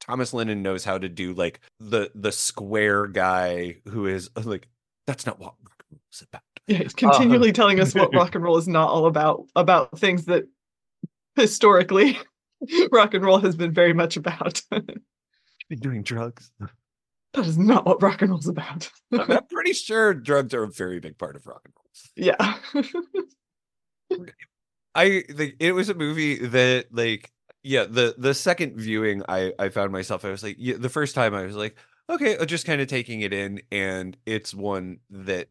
[0.00, 4.68] Thomas Lennon knows how to do like the the square guy who is like
[5.06, 6.42] that's not what rock and roll is about.
[6.66, 8.36] Yeah, he's continually telling us what rock um.
[8.36, 10.44] and roll is not all about, about things that
[11.36, 12.18] historically
[12.92, 14.62] rock and roll has been very much about.
[15.70, 16.50] Been doing drugs.
[17.32, 18.90] That is not what rock and roll is about.
[19.10, 21.86] I'm I'm pretty sure drugs are a very big part of rock and roll.
[22.16, 22.54] yeah.
[24.94, 27.32] I think it was a movie that like
[27.64, 31.14] yeah the the second viewing I I found myself I was like yeah, the first
[31.14, 31.76] time I was like
[32.08, 35.48] okay uh, just kind of taking it in and it's one that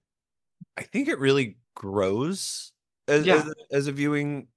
[0.77, 2.71] I think it really grows
[3.07, 3.35] as Yeah.
[3.37, 4.47] as, a, as a viewing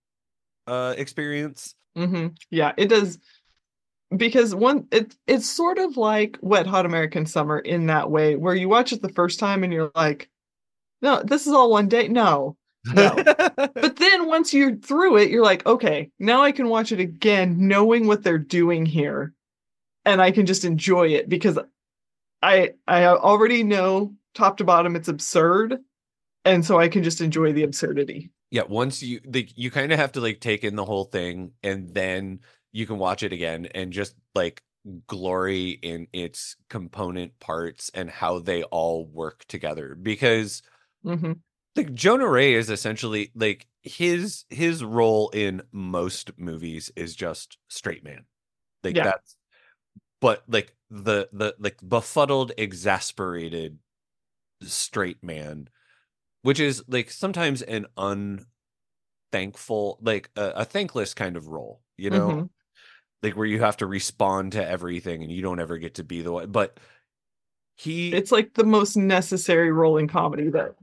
[0.66, 1.74] uh experience.
[1.96, 3.18] hmm Yeah, it does
[4.16, 8.54] because one it it's sort of like Wet Hot American Summer in that way, where
[8.54, 10.28] you watch it the first time and you're like,
[11.02, 12.08] no, this is all one day.
[12.08, 12.56] No.
[12.92, 13.14] No.
[13.80, 17.68] But then once you're through it, you're like, okay, now I can watch it again,
[17.68, 19.34] knowing what they're doing here.
[20.04, 21.58] And I can just enjoy it because
[22.42, 25.78] I I already know top to bottom it's absurd.
[26.44, 28.30] And so I can just enjoy the absurdity.
[28.50, 31.52] yeah, once you like you kind of have to like take in the whole thing
[31.62, 32.40] and then
[32.72, 34.62] you can watch it again and just like
[35.08, 40.62] glory in its component parts and how they all work together because
[41.04, 41.36] hmm
[41.76, 48.04] like Jonah Ray is essentially like his his role in most movies is just straight
[48.04, 48.24] man.
[48.84, 49.04] Like Yeah.
[49.04, 49.36] that's
[50.20, 53.78] but like the the like befuddled, exasperated
[54.62, 55.68] straight man,
[56.42, 57.86] which is like sometimes an
[59.32, 62.50] unthankful, like a, a thankless kind of role, you know, Mhm.
[63.22, 66.22] like where you have to respond to everything and you don't ever get to be
[66.22, 66.50] the one.
[66.50, 66.78] But
[67.76, 70.74] he It's like the most necessary role in comedy that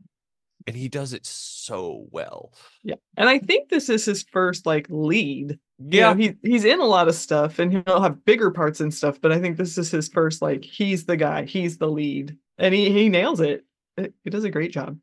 [0.68, 2.54] and he does it so well.
[2.84, 2.96] Yeah.
[3.18, 5.60] And I think this is his first like lead.
[5.92, 8.80] You Yeah, know, he he's in a lot of stuff and he'll have bigger parts
[8.80, 11.90] and stuff, but I think this is his first like he's the guy, he's the
[11.90, 12.38] lead.
[12.58, 13.66] And he he nails it.
[13.98, 15.00] It- He does a great job.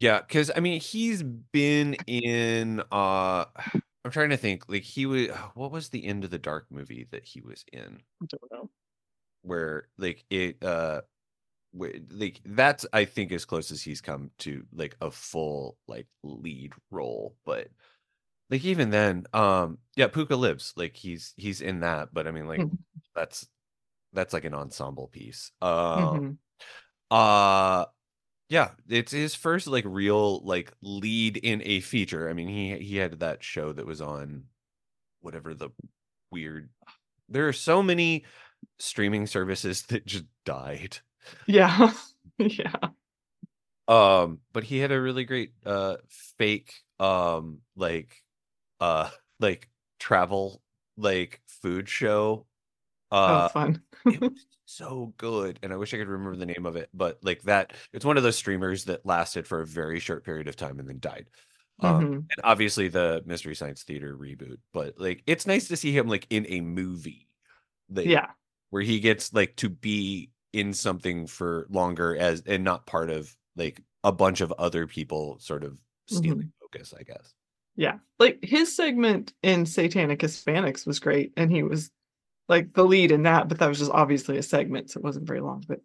[0.00, 3.44] Yeah, because I mean he's been in uh
[4.04, 7.06] I'm trying to think like he was what was the end of the dark movie
[7.10, 8.70] that he was in I don't know.
[9.42, 11.02] where like it uh
[11.74, 16.72] like that's I think as close as he's come to like a full like lead
[16.90, 17.68] role but
[18.50, 22.46] like even then um yeah Pooka lives like he's he's in that but I mean
[22.46, 22.78] like Mhm.
[23.14, 23.48] that's
[24.12, 26.38] that's like an ensemble piece um Mhm.
[27.10, 27.86] uh
[28.48, 32.28] yeah, it's his first like real like lead in a feature.
[32.28, 34.44] I mean, he he had that show that was on
[35.20, 35.70] whatever the
[36.30, 36.70] weird
[37.28, 38.24] there are so many
[38.78, 40.98] streaming services that just died.
[41.46, 41.92] Yeah.
[42.38, 42.88] yeah.
[43.88, 45.96] Um, but he had a really great uh
[46.38, 48.22] fake um like
[48.80, 49.10] uh
[49.40, 49.68] like
[49.98, 50.62] travel
[50.96, 52.46] like food show.
[53.10, 53.82] Uh oh, fun.
[54.06, 57.18] it was so good and i wish i could remember the name of it but
[57.22, 60.56] like that it's one of those streamers that lasted for a very short period of
[60.56, 61.26] time and then died
[61.80, 62.14] um, Mhm.
[62.16, 66.26] and obviously the mystery science theater reboot but like it's nice to see him like
[66.30, 67.28] in a movie
[67.90, 68.28] that, Yeah.
[68.70, 73.34] where he gets like to be in something for longer as and not part of
[73.56, 75.76] like a bunch of other people sort of
[76.08, 77.34] stealing focus i guess
[77.76, 77.98] Yeah.
[78.18, 81.90] Like his segment in Satanic Hispanics was great and he was
[82.48, 85.26] like the lead in that, but that was just obviously a segment, so it wasn't
[85.26, 85.64] very long.
[85.66, 85.80] But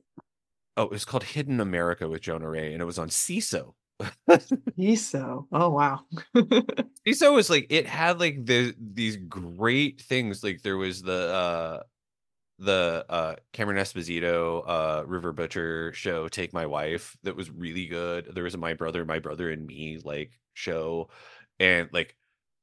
[0.76, 3.74] oh it was called hidden america with jonah ray and it was on Seeso.
[4.76, 6.02] he's so oh wow.
[6.36, 10.44] Seeso was like it had like the these great things.
[10.44, 11.84] Like there was the uh
[12.60, 18.30] the uh Cameron Esposito uh River Butcher show Take My Wife that was really good.
[18.34, 21.10] There was a My Brother, My Brother and Me like show
[21.60, 22.16] and like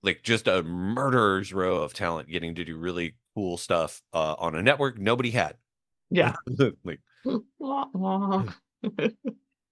[0.02, 4.54] like just a murderer's row of talent getting to do really cool stuff uh on
[4.54, 5.56] a network nobody had.
[6.10, 6.34] yeah.
[6.84, 7.00] like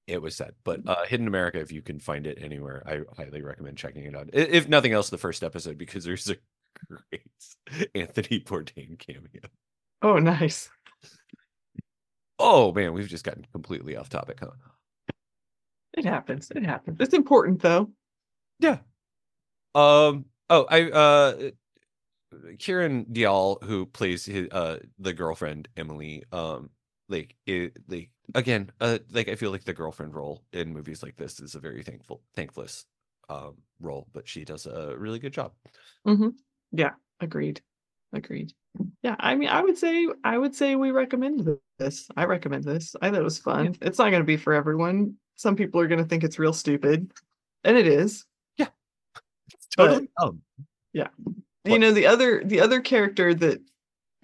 [0.07, 0.53] it was sad.
[0.65, 4.15] But uh Hidden America, if you can find it anywhere, I highly recommend checking it
[4.17, 4.31] out.
[4.33, 6.37] If nothing else, the first episode because there's a
[6.89, 9.43] great Anthony Bourdain cameo.
[10.03, 10.71] Oh nice.
[12.39, 14.51] Oh man, we've just gotten completely off topic, huh?
[15.95, 16.51] It happens.
[16.51, 16.99] It happens.
[17.01, 17.91] It's important though.
[18.59, 18.79] Yeah.
[19.75, 20.27] Um.
[20.51, 21.51] Oh, I uh,
[22.57, 26.25] Kiran Deol, who plays his uh the girlfriend Emily.
[26.33, 26.71] Um,
[27.09, 31.17] like it like again, uh, like I feel like the girlfriend role in movies like
[31.17, 32.87] this is a very thankful, thankless
[33.29, 35.53] um role, but she does a really good job.
[36.05, 36.29] hmm
[36.73, 37.61] Yeah, agreed.
[38.13, 38.53] Agreed.
[39.03, 41.49] Yeah, I mean, I would say, I would say we recommend
[41.79, 42.09] this.
[42.17, 42.95] I recommend this.
[43.03, 43.77] I thought it was fun.
[43.83, 45.15] It's not going to be for everyone.
[45.35, 47.11] Some people are going to think it's real stupid,
[47.65, 48.25] and it is.
[48.59, 50.41] It's totally dumb.
[50.93, 51.09] Yeah.
[51.65, 53.61] You know, the other, the other character that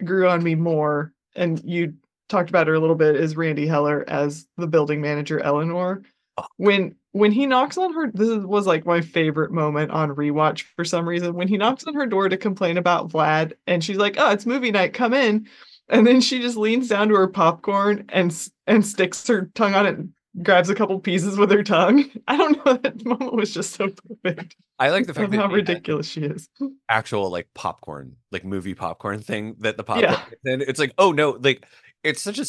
[0.05, 1.93] grew on me more, and you
[2.29, 6.03] talked about her a little bit, is Randee Heller as the building manager, Eleanor.
[6.37, 6.45] Oh.
[6.57, 10.85] When when he knocks on her, this was like my favorite moment on rewatch for
[10.85, 11.33] some reason.
[11.33, 14.45] When he knocks on her door to complain about Vlad, and she's like, "Oh, it's
[14.45, 15.47] movie night, come in,"
[15.89, 18.35] and then she just leans down to her popcorn and
[18.67, 22.05] and sticks her tongue on it, and grabs a couple pieces with her tongue.
[22.27, 22.73] I don't know.
[22.83, 23.89] That moment was just so
[24.23, 24.55] perfect.
[24.77, 26.47] I like the fact that how ridiculous she is.
[26.89, 30.23] actual like popcorn, like movie popcorn thing that the popcorn Yeah.
[30.43, 31.65] then it's like, oh no, like
[32.03, 32.45] it's such a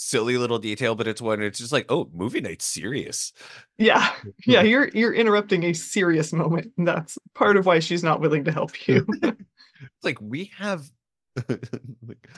[0.00, 3.32] silly little detail, but it's one it's just like, oh, movie night's serious.
[3.78, 4.10] Yeah.
[4.46, 6.72] Yeah, you're you're interrupting a serious moment.
[6.78, 9.06] And that's part of why she's not willing to help you.
[9.22, 9.36] It's
[10.02, 10.90] like we have
[11.48, 12.28] like,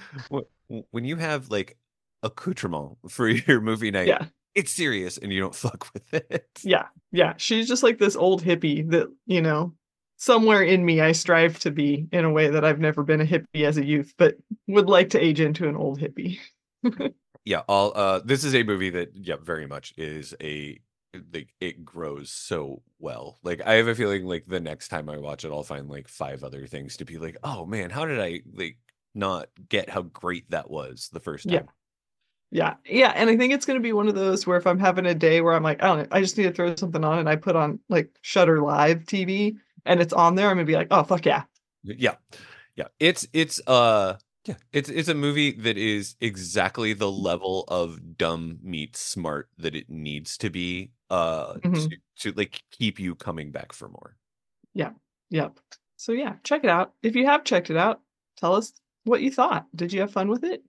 [0.91, 1.79] when you have like
[2.23, 4.27] accoutrement for your movie night, yeah.
[4.55, 6.49] it's serious and you don't fuck with it.
[6.63, 6.87] Yeah.
[7.13, 7.35] Yeah.
[7.37, 9.75] She's just like this old hippie that, you know,
[10.17, 13.27] somewhere in me I strive to be in a way that I've never been a
[13.27, 14.37] hippie as a youth, but
[14.67, 16.41] would like to age into an old hippie.
[17.45, 20.79] Yeah, all uh this is a movie that yeah, very much is a
[21.33, 23.39] like it grows so well.
[23.43, 26.09] Like I have a feeling like the next time I watch it I'll find like
[26.09, 28.79] five other things to be like, "Oh man, how did I like
[29.15, 31.61] not get how great that was the first time?" Yeah.
[31.61, 31.69] time?"
[32.53, 32.75] Yeah.
[32.85, 33.13] Yeah.
[33.17, 35.15] And I think it's going to be one of those where if I'm having a
[35.15, 37.29] day where I'm like, I don't know, I just need to throw something on and
[37.29, 40.77] I put on like Shudder Live TV and it's on there, I'm going to be
[40.77, 41.45] like, oh, fuck yeah.
[41.83, 42.17] Yeah.
[42.77, 42.89] Yeah.
[43.01, 48.59] It's it's uh yeah, it's it's a movie that is exactly the level of dumb
[48.63, 51.91] meets smart that it needs to be uh Mhm.
[51.91, 54.17] to, to like keep you coming back for more.
[54.75, 54.93] Yeah.
[55.31, 55.59] Yep.
[55.97, 56.93] So yeah, check it out.
[57.03, 58.01] If you have checked it out,
[58.37, 58.73] tell us
[59.05, 59.67] what you thought.
[59.75, 60.63] Did you have fun with it?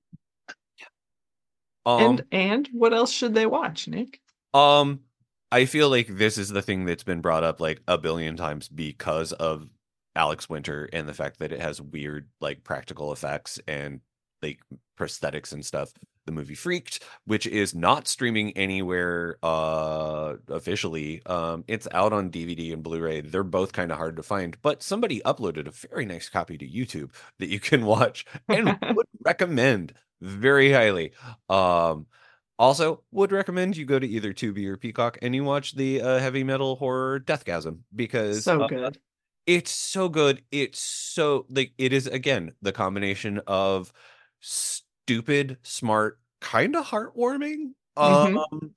[1.86, 4.22] Um and and what else should they watch, Nick?
[4.54, 5.02] Um,
[5.52, 8.70] I feel like this is the thing that's been brought up like a billion times
[8.70, 9.68] because of
[10.16, 14.02] Alex Winter and the fact that it has weird like practical effects and
[14.42, 14.60] like
[15.00, 15.92] prosthetics and stuff.
[16.26, 21.22] The movie Freaked, which is not streaming anywhere uh officially.
[21.26, 23.22] Um it's out on DVD and Blu-ray.
[23.22, 26.68] They're both kind of hard to find, but somebody uploaded a very nice copy to
[26.68, 31.12] YouTube that you can watch and would recommend very highly.
[31.50, 32.06] Um
[32.60, 36.20] also, would recommend you go to either Tubi or Peacock and you watch the uh,
[36.20, 39.00] heavy metal horror Deathgasm because So uh, good.
[39.48, 40.44] It's so good.
[40.52, 43.92] It's so like it is again the combination of
[44.42, 47.74] stupid, smart, kind of heartwarming,
[48.06, 48.44] Mhm.
[48.52, 48.76] um,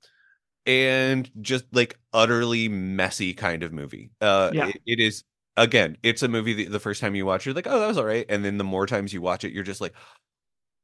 [0.65, 4.11] and just like utterly messy kind of movie.
[4.21, 4.67] Uh, Yeah.
[4.67, 5.23] it- it is
[5.57, 5.97] again.
[6.03, 8.05] It's a movie that the first time you watch, you're like, oh, that was all
[8.05, 9.93] right, and then the more times you watch it, you're just like.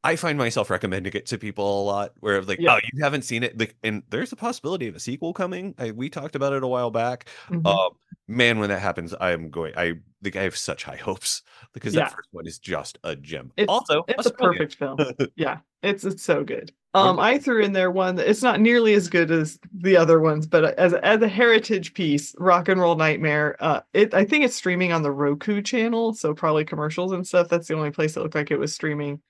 [0.03, 2.75] I find myself recommending it to people a lot where like, Yeah.
[2.75, 3.57] oh, you haven't seen it.
[3.57, 5.73] Like, and there's a possibility of a sequel coming.
[5.77, 7.29] I, we talked about it a while back.
[7.49, 7.65] Mhm.
[7.65, 7.91] Um,
[8.27, 9.73] man, when that happens, I am going.
[9.77, 11.41] I think I have such high hopes
[11.73, 12.01] because Yeah.
[12.05, 13.51] that first one is just a gem.
[13.55, 14.97] It's also, it's a perfect film.
[15.35, 16.71] Yeah, it's it's so good.
[16.95, 20.19] Um, I threw in there one that it's not nearly as good as the other
[20.19, 23.55] ones, but as as a heritage piece, Rock and Roll Nightmare.
[23.59, 27.49] Uh, it I think it's streaming on the Roku channel, so probably commercials and stuff.
[27.49, 29.21] That's the only place it looked like it was streaming.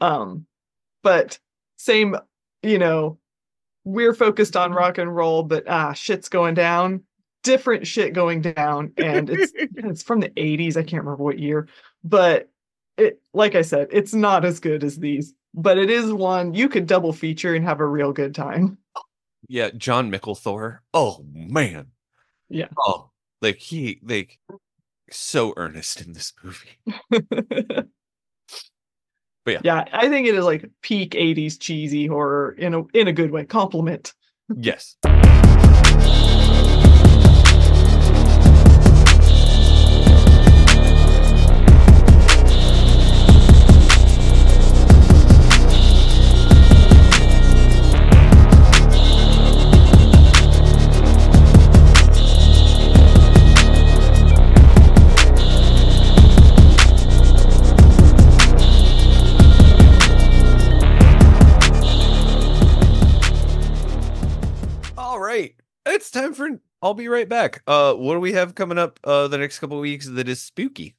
[0.00, 0.46] Um,
[1.02, 1.38] but
[1.76, 2.16] same,
[2.62, 3.18] you know,
[3.84, 7.02] we're focused on rock and roll, but ah, shit's going down.
[7.44, 10.76] Different shit going down, and it's it's from the '80s.
[10.76, 11.68] I can't remember what year,
[12.04, 12.50] but
[12.96, 16.68] it like I said, it's not as good as these, but it is one you
[16.68, 18.76] could double feature and have a real good time.
[19.48, 20.82] Yeah, Jon Mikl Thor.
[20.92, 21.86] Oh man.
[22.50, 22.68] Yeah.
[22.78, 24.38] Oh, like he like
[25.10, 27.84] so earnest in this movie.
[29.56, 33.12] But yeah, I think it is like peak 80s cheesy horror in a in a
[33.12, 33.44] good way.
[33.44, 34.14] Compliment.
[34.54, 34.96] Yes.
[66.20, 66.48] Time for
[66.82, 67.62] I'll be right back.
[67.66, 70.42] Uh what do we have coming up uh the next couple of weeks that is
[70.42, 70.96] spooky?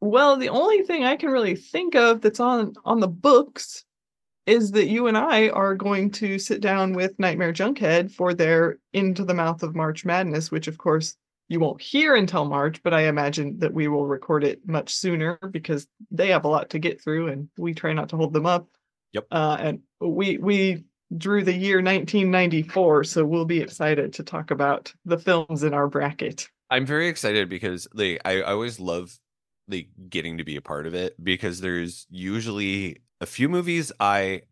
[0.00, 3.84] Well, the only thing I can really think of that's on on the books
[4.46, 8.78] is that you and I are going to sit down with Nightmare Junkhead for their
[8.92, 11.16] Into the Mouth of March Madness, which of course
[11.48, 15.38] you won't hear until March, but I imagine that we will record it much sooner
[15.50, 18.46] because they have a lot to get through and we try not to hold them
[18.46, 18.66] up.
[19.12, 19.26] Yep.
[19.30, 20.84] Uh, and we we
[21.16, 25.88] drew the year 1994, so we'll be excited to talk about the films in our
[25.88, 26.48] bracket.
[26.70, 29.18] I'm very excited because like I, I always love
[29.68, 34.42] like getting to be a part of it because there's usually a few movies I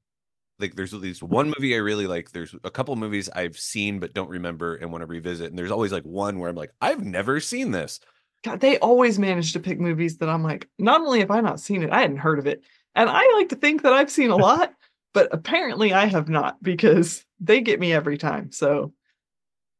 [0.59, 2.31] like there's at least one movie I really like.
[2.31, 5.49] There's a couple movies I've seen but don't remember and want to revisit.
[5.49, 8.01] And there's always like one where I'm like, I've never seen this.
[8.45, 11.61] God, they always manage to pick movies that I'm like, not only have I not
[11.61, 12.63] seen it, I hadn't heard of it.
[12.95, 14.75] And I like to think that I've seen a lot,
[15.13, 18.53] but apparently I have not because they get me every time.
[18.53, 18.93] So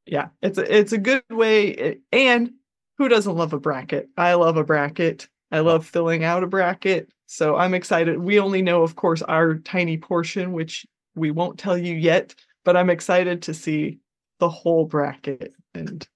[0.07, 1.99] yeah, it's a it's a good way.
[2.13, 2.53] And
[2.99, 4.09] who doesn't love a bracket?
[4.17, 5.29] I love a bracket.
[5.53, 7.13] I love filling out a bracket.
[7.27, 8.19] So I'm excited.
[8.19, 12.77] We only know, of course, our tiny portion, which we won't tell you yet, but
[12.77, 13.99] I'm excited to see
[14.39, 16.07] the whole bracket and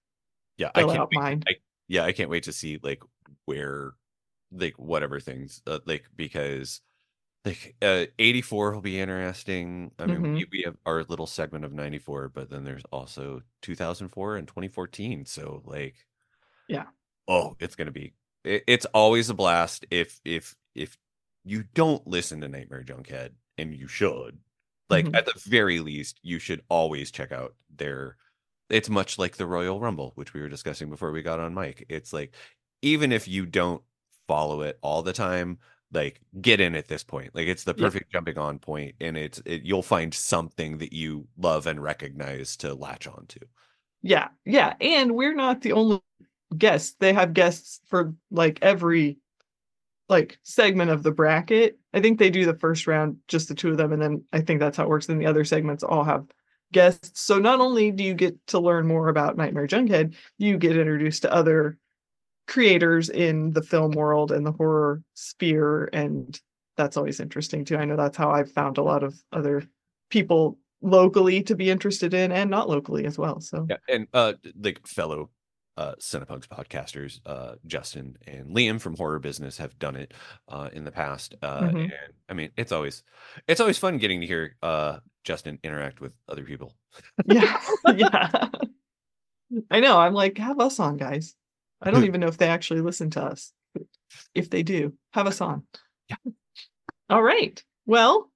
[0.56, 1.20] Yeah, I fill can't out wait.
[1.20, 1.42] mine.
[1.46, 1.52] I,
[1.88, 3.02] yeah, I can't wait to see like
[3.44, 3.92] where,
[4.52, 6.80] like whatever things, uh, like because
[7.44, 9.92] like uh 84 will be interesting.
[9.98, 10.34] I mean, Mhm.
[10.34, 15.26] we, we have our little segment of 94, but then there's also 2004 and 2014.
[15.26, 16.06] So like,
[16.68, 16.90] Yeah.
[17.28, 18.14] oh, it's gonna be.
[18.44, 20.96] It, it's always a blast if if if
[21.44, 24.38] you don't listen to Nightmare Junkhead, and you should.
[24.90, 25.14] Like Mhm.
[25.14, 28.16] at the very least, you should always check out their
[28.70, 31.84] it's much like the Royal Rumble, which we were discussing before we got on mic.
[31.88, 32.34] It's like
[32.82, 33.82] even if you don't
[34.28, 35.58] follow it all the time,
[35.94, 37.34] like get in at this point.
[37.34, 41.26] Like it's the perfect jumping on point, and it's it, you'll find something that you
[41.38, 43.40] love and recognize to latch on to.
[44.02, 46.02] Yeah, yeah, and we're not the only
[46.56, 46.96] guests.
[46.98, 49.18] They have guests for like every
[50.08, 51.78] like segment of the bracket.
[51.92, 54.40] I think they do the first round just the two of them and then I
[54.40, 55.06] think that's how it works.
[55.06, 56.26] Then the other segments all have
[56.72, 57.22] guests.
[57.22, 61.22] So not only do you get to learn more about Nightmare Junkhead, you get introduced
[61.22, 61.78] to other
[62.46, 66.40] creators in the film world and the horror sphere and
[66.76, 67.76] that's always interesting too.
[67.76, 69.62] I know that's how I've found a lot of other
[70.10, 73.40] people locally to be interested in and not locally as well.
[73.40, 75.30] So Yeah, and uh like fellow
[75.76, 80.12] uh Cinepunx podcasters, uh Justin and Liam from Horror Business have done it
[80.48, 81.34] uh in the past.
[81.42, 81.84] Uh Mhm.
[81.84, 83.02] and I mean it's always
[83.48, 86.74] it's always fun getting to hear uh Justin interact with other people.
[87.26, 87.58] yeah
[87.96, 88.48] yeah
[89.70, 91.34] i know i'm like have us on guys
[91.84, 93.52] i don't even know if they actually listen to us.
[94.34, 95.64] If they do have us on.
[96.08, 96.16] Yeah.
[97.10, 97.62] all right.
[97.86, 98.30] Well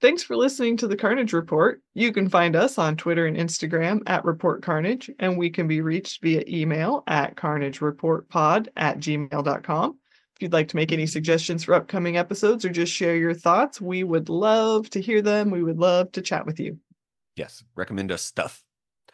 [0.00, 1.82] thanks for listening to the carnage report.
[1.92, 5.82] You can find us on twitter and instagram at report carnage and we can be
[5.82, 9.98] reached via email at carnagereportpod at gmail.com
[10.36, 13.78] if you'd like to make any suggestions for upcoming episodes or just share your thoughts
[13.80, 15.50] we would love to hear them.
[15.50, 16.78] We would love to chat with you.
[17.36, 18.64] Yes, recommend us stuff.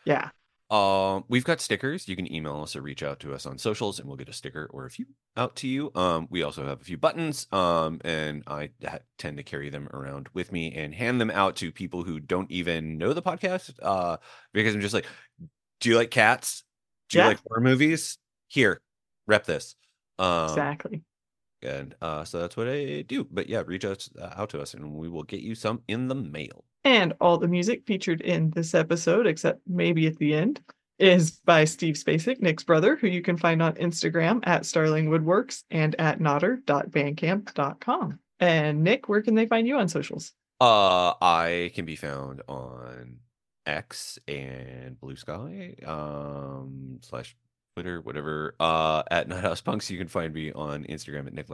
[0.05, 0.31] yeah
[0.69, 2.09] Um, we've got stickers.
[2.09, 4.33] You can email us or reach out to us on socials, and we'll get a
[4.33, 5.07] sticker or a few
[5.37, 5.93] out to you.
[5.95, 7.47] Um, we also have a few buttons.
[7.53, 11.57] Um, and I ha- tend to carry them around with me and hand them out
[11.57, 13.73] to people who don't even know the podcast.
[13.81, 14.17] Uh,
[14.53, 15.07] because I'm just like,
[15.81, 16.65] do you like cats?
[17.11, 17.29] Do you Yeah.
[17.29, 18.19] like horror movies?
[18.49, 18.81] Here,
[19.27, 19.77] rep this.
[20.19, 21.03] Um, exactly
[21.63, 23.25] and uh, so that's what I do.
[23.25, 26.09] But yeah, reach out uh, out to us, and we will get you some in
[26.09, 26.65] the mail.
[26.87, 30.61] And all the music featured in this episode, except maybe at the end,
[31.01, 35.65] is by Steve Spacek, Nick's brother, who you can find on Instagram at Starling Woodworks
[35.69, 38.21] and at nodder.bandcamp.com.
[38.39, 40.31] And Nick, where can they find you on socials?
[40.61, 43.17] Uh, I can be found on
[43.67, 47.37] X and Blue Sky, um, slash
[47.75, 48.55] Twitter, whatever.
[48.61, 51.49] Uh, at Nighthouse Punks, you can find me on Instagram at Nick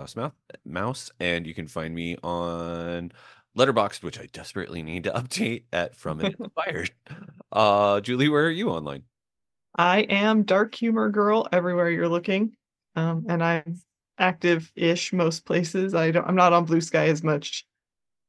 [0.67, 3.13] Mouse, and you can find me on
[3.57, 6.91] Letterboxd, which I desperately need to update at From and Inspired.
[7.51, 9.03] Uh, Julie, where are you online?
[9.77, 12.57] I am Dark Humor Girl everywhere you're looking.
[12.95, 13.81] Um, and I'm
[14.19, 15.95] active-ish most places.
[15.95, 17.67] I don't I'm not on Blue Sky as much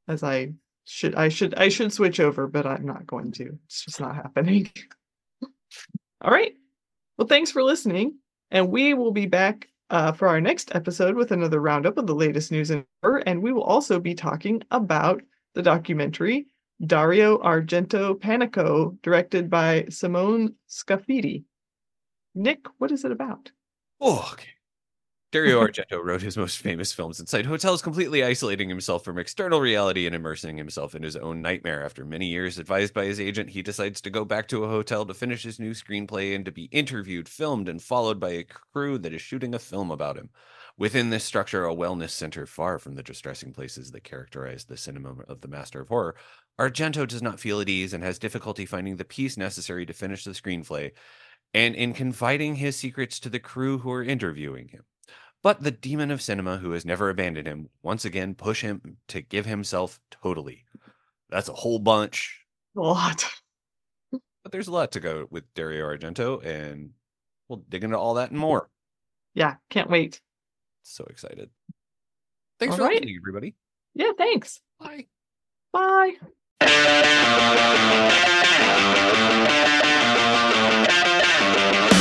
[0.07, 0.53] as I
[0.85, 3.57] should I should I should switch over, but I'm not going to.
[3.65, 4.71] It's just not happening.
[6.21, 6.53] All right.
[7.17, 8.17] Well, thanks for listening.
[8.51, 12.15] And we will be back uh, for our next episode with another roundup of the
[12.15, 12.83] latest news and.
[13.27, 15.21] And we will also be talking about
[15.53, 16.47] the documentary
[16.85, 21.43] Dario Argento Panico, directed by Simone Scafidi.
[22.33, 23.51] Nick, what is it about?
[24.01, 24.49] Oh, okay.
[25.33, 30.05] Dario Argento wrote his most famous films inside hotels, completely isolating himself from external reality
[30.05, 31.83] and immersing himself in his own nightmare.
[31.83, 35.07] After many years advised by his agent, he decides to go back to a hotel
[35.07, 38.99] to finish his new screenplay and to be interviewed, filmed, and followed by a crew
[38.99, 40.29] that is shooting a film about him.
[40.77, 45.15] Within this structure, a wellness center far from the distressing places that characterize the cinema
[45.27, 46.15] of the master of horror,
[46.59, 50.25] Argento does not feel at ease and has difficulty finding the peace necessary to finish
[50.25, 50.91] the screenplay
[51.55, 54.83] and in confiding his secrets to the crew who are interviewing him.
[55.43, 59.21] But the demon of cinema, who has never abandoned him, once again push him to
[59.21, 60.63] give himself totally.
[61.29, 62.45] That's a whole bunch,
[62.77, 63.25] A lot.
[64.11, 66.91] but there's a lot to go with Dario Argento, and
[67.49, 68.69] we'll dig into all that and more.
[69.33, 70.21] Yeah, can't wait.
[70.83, 71.49] So excited.
[72.59, 72.93] Thanks All for right.
[72.93, 73.55] listening, everybody.
[73.95, 74.61] Yeah, thanks.
[74.79, 75.07] Bye.
[75.73, 76.13] Bye.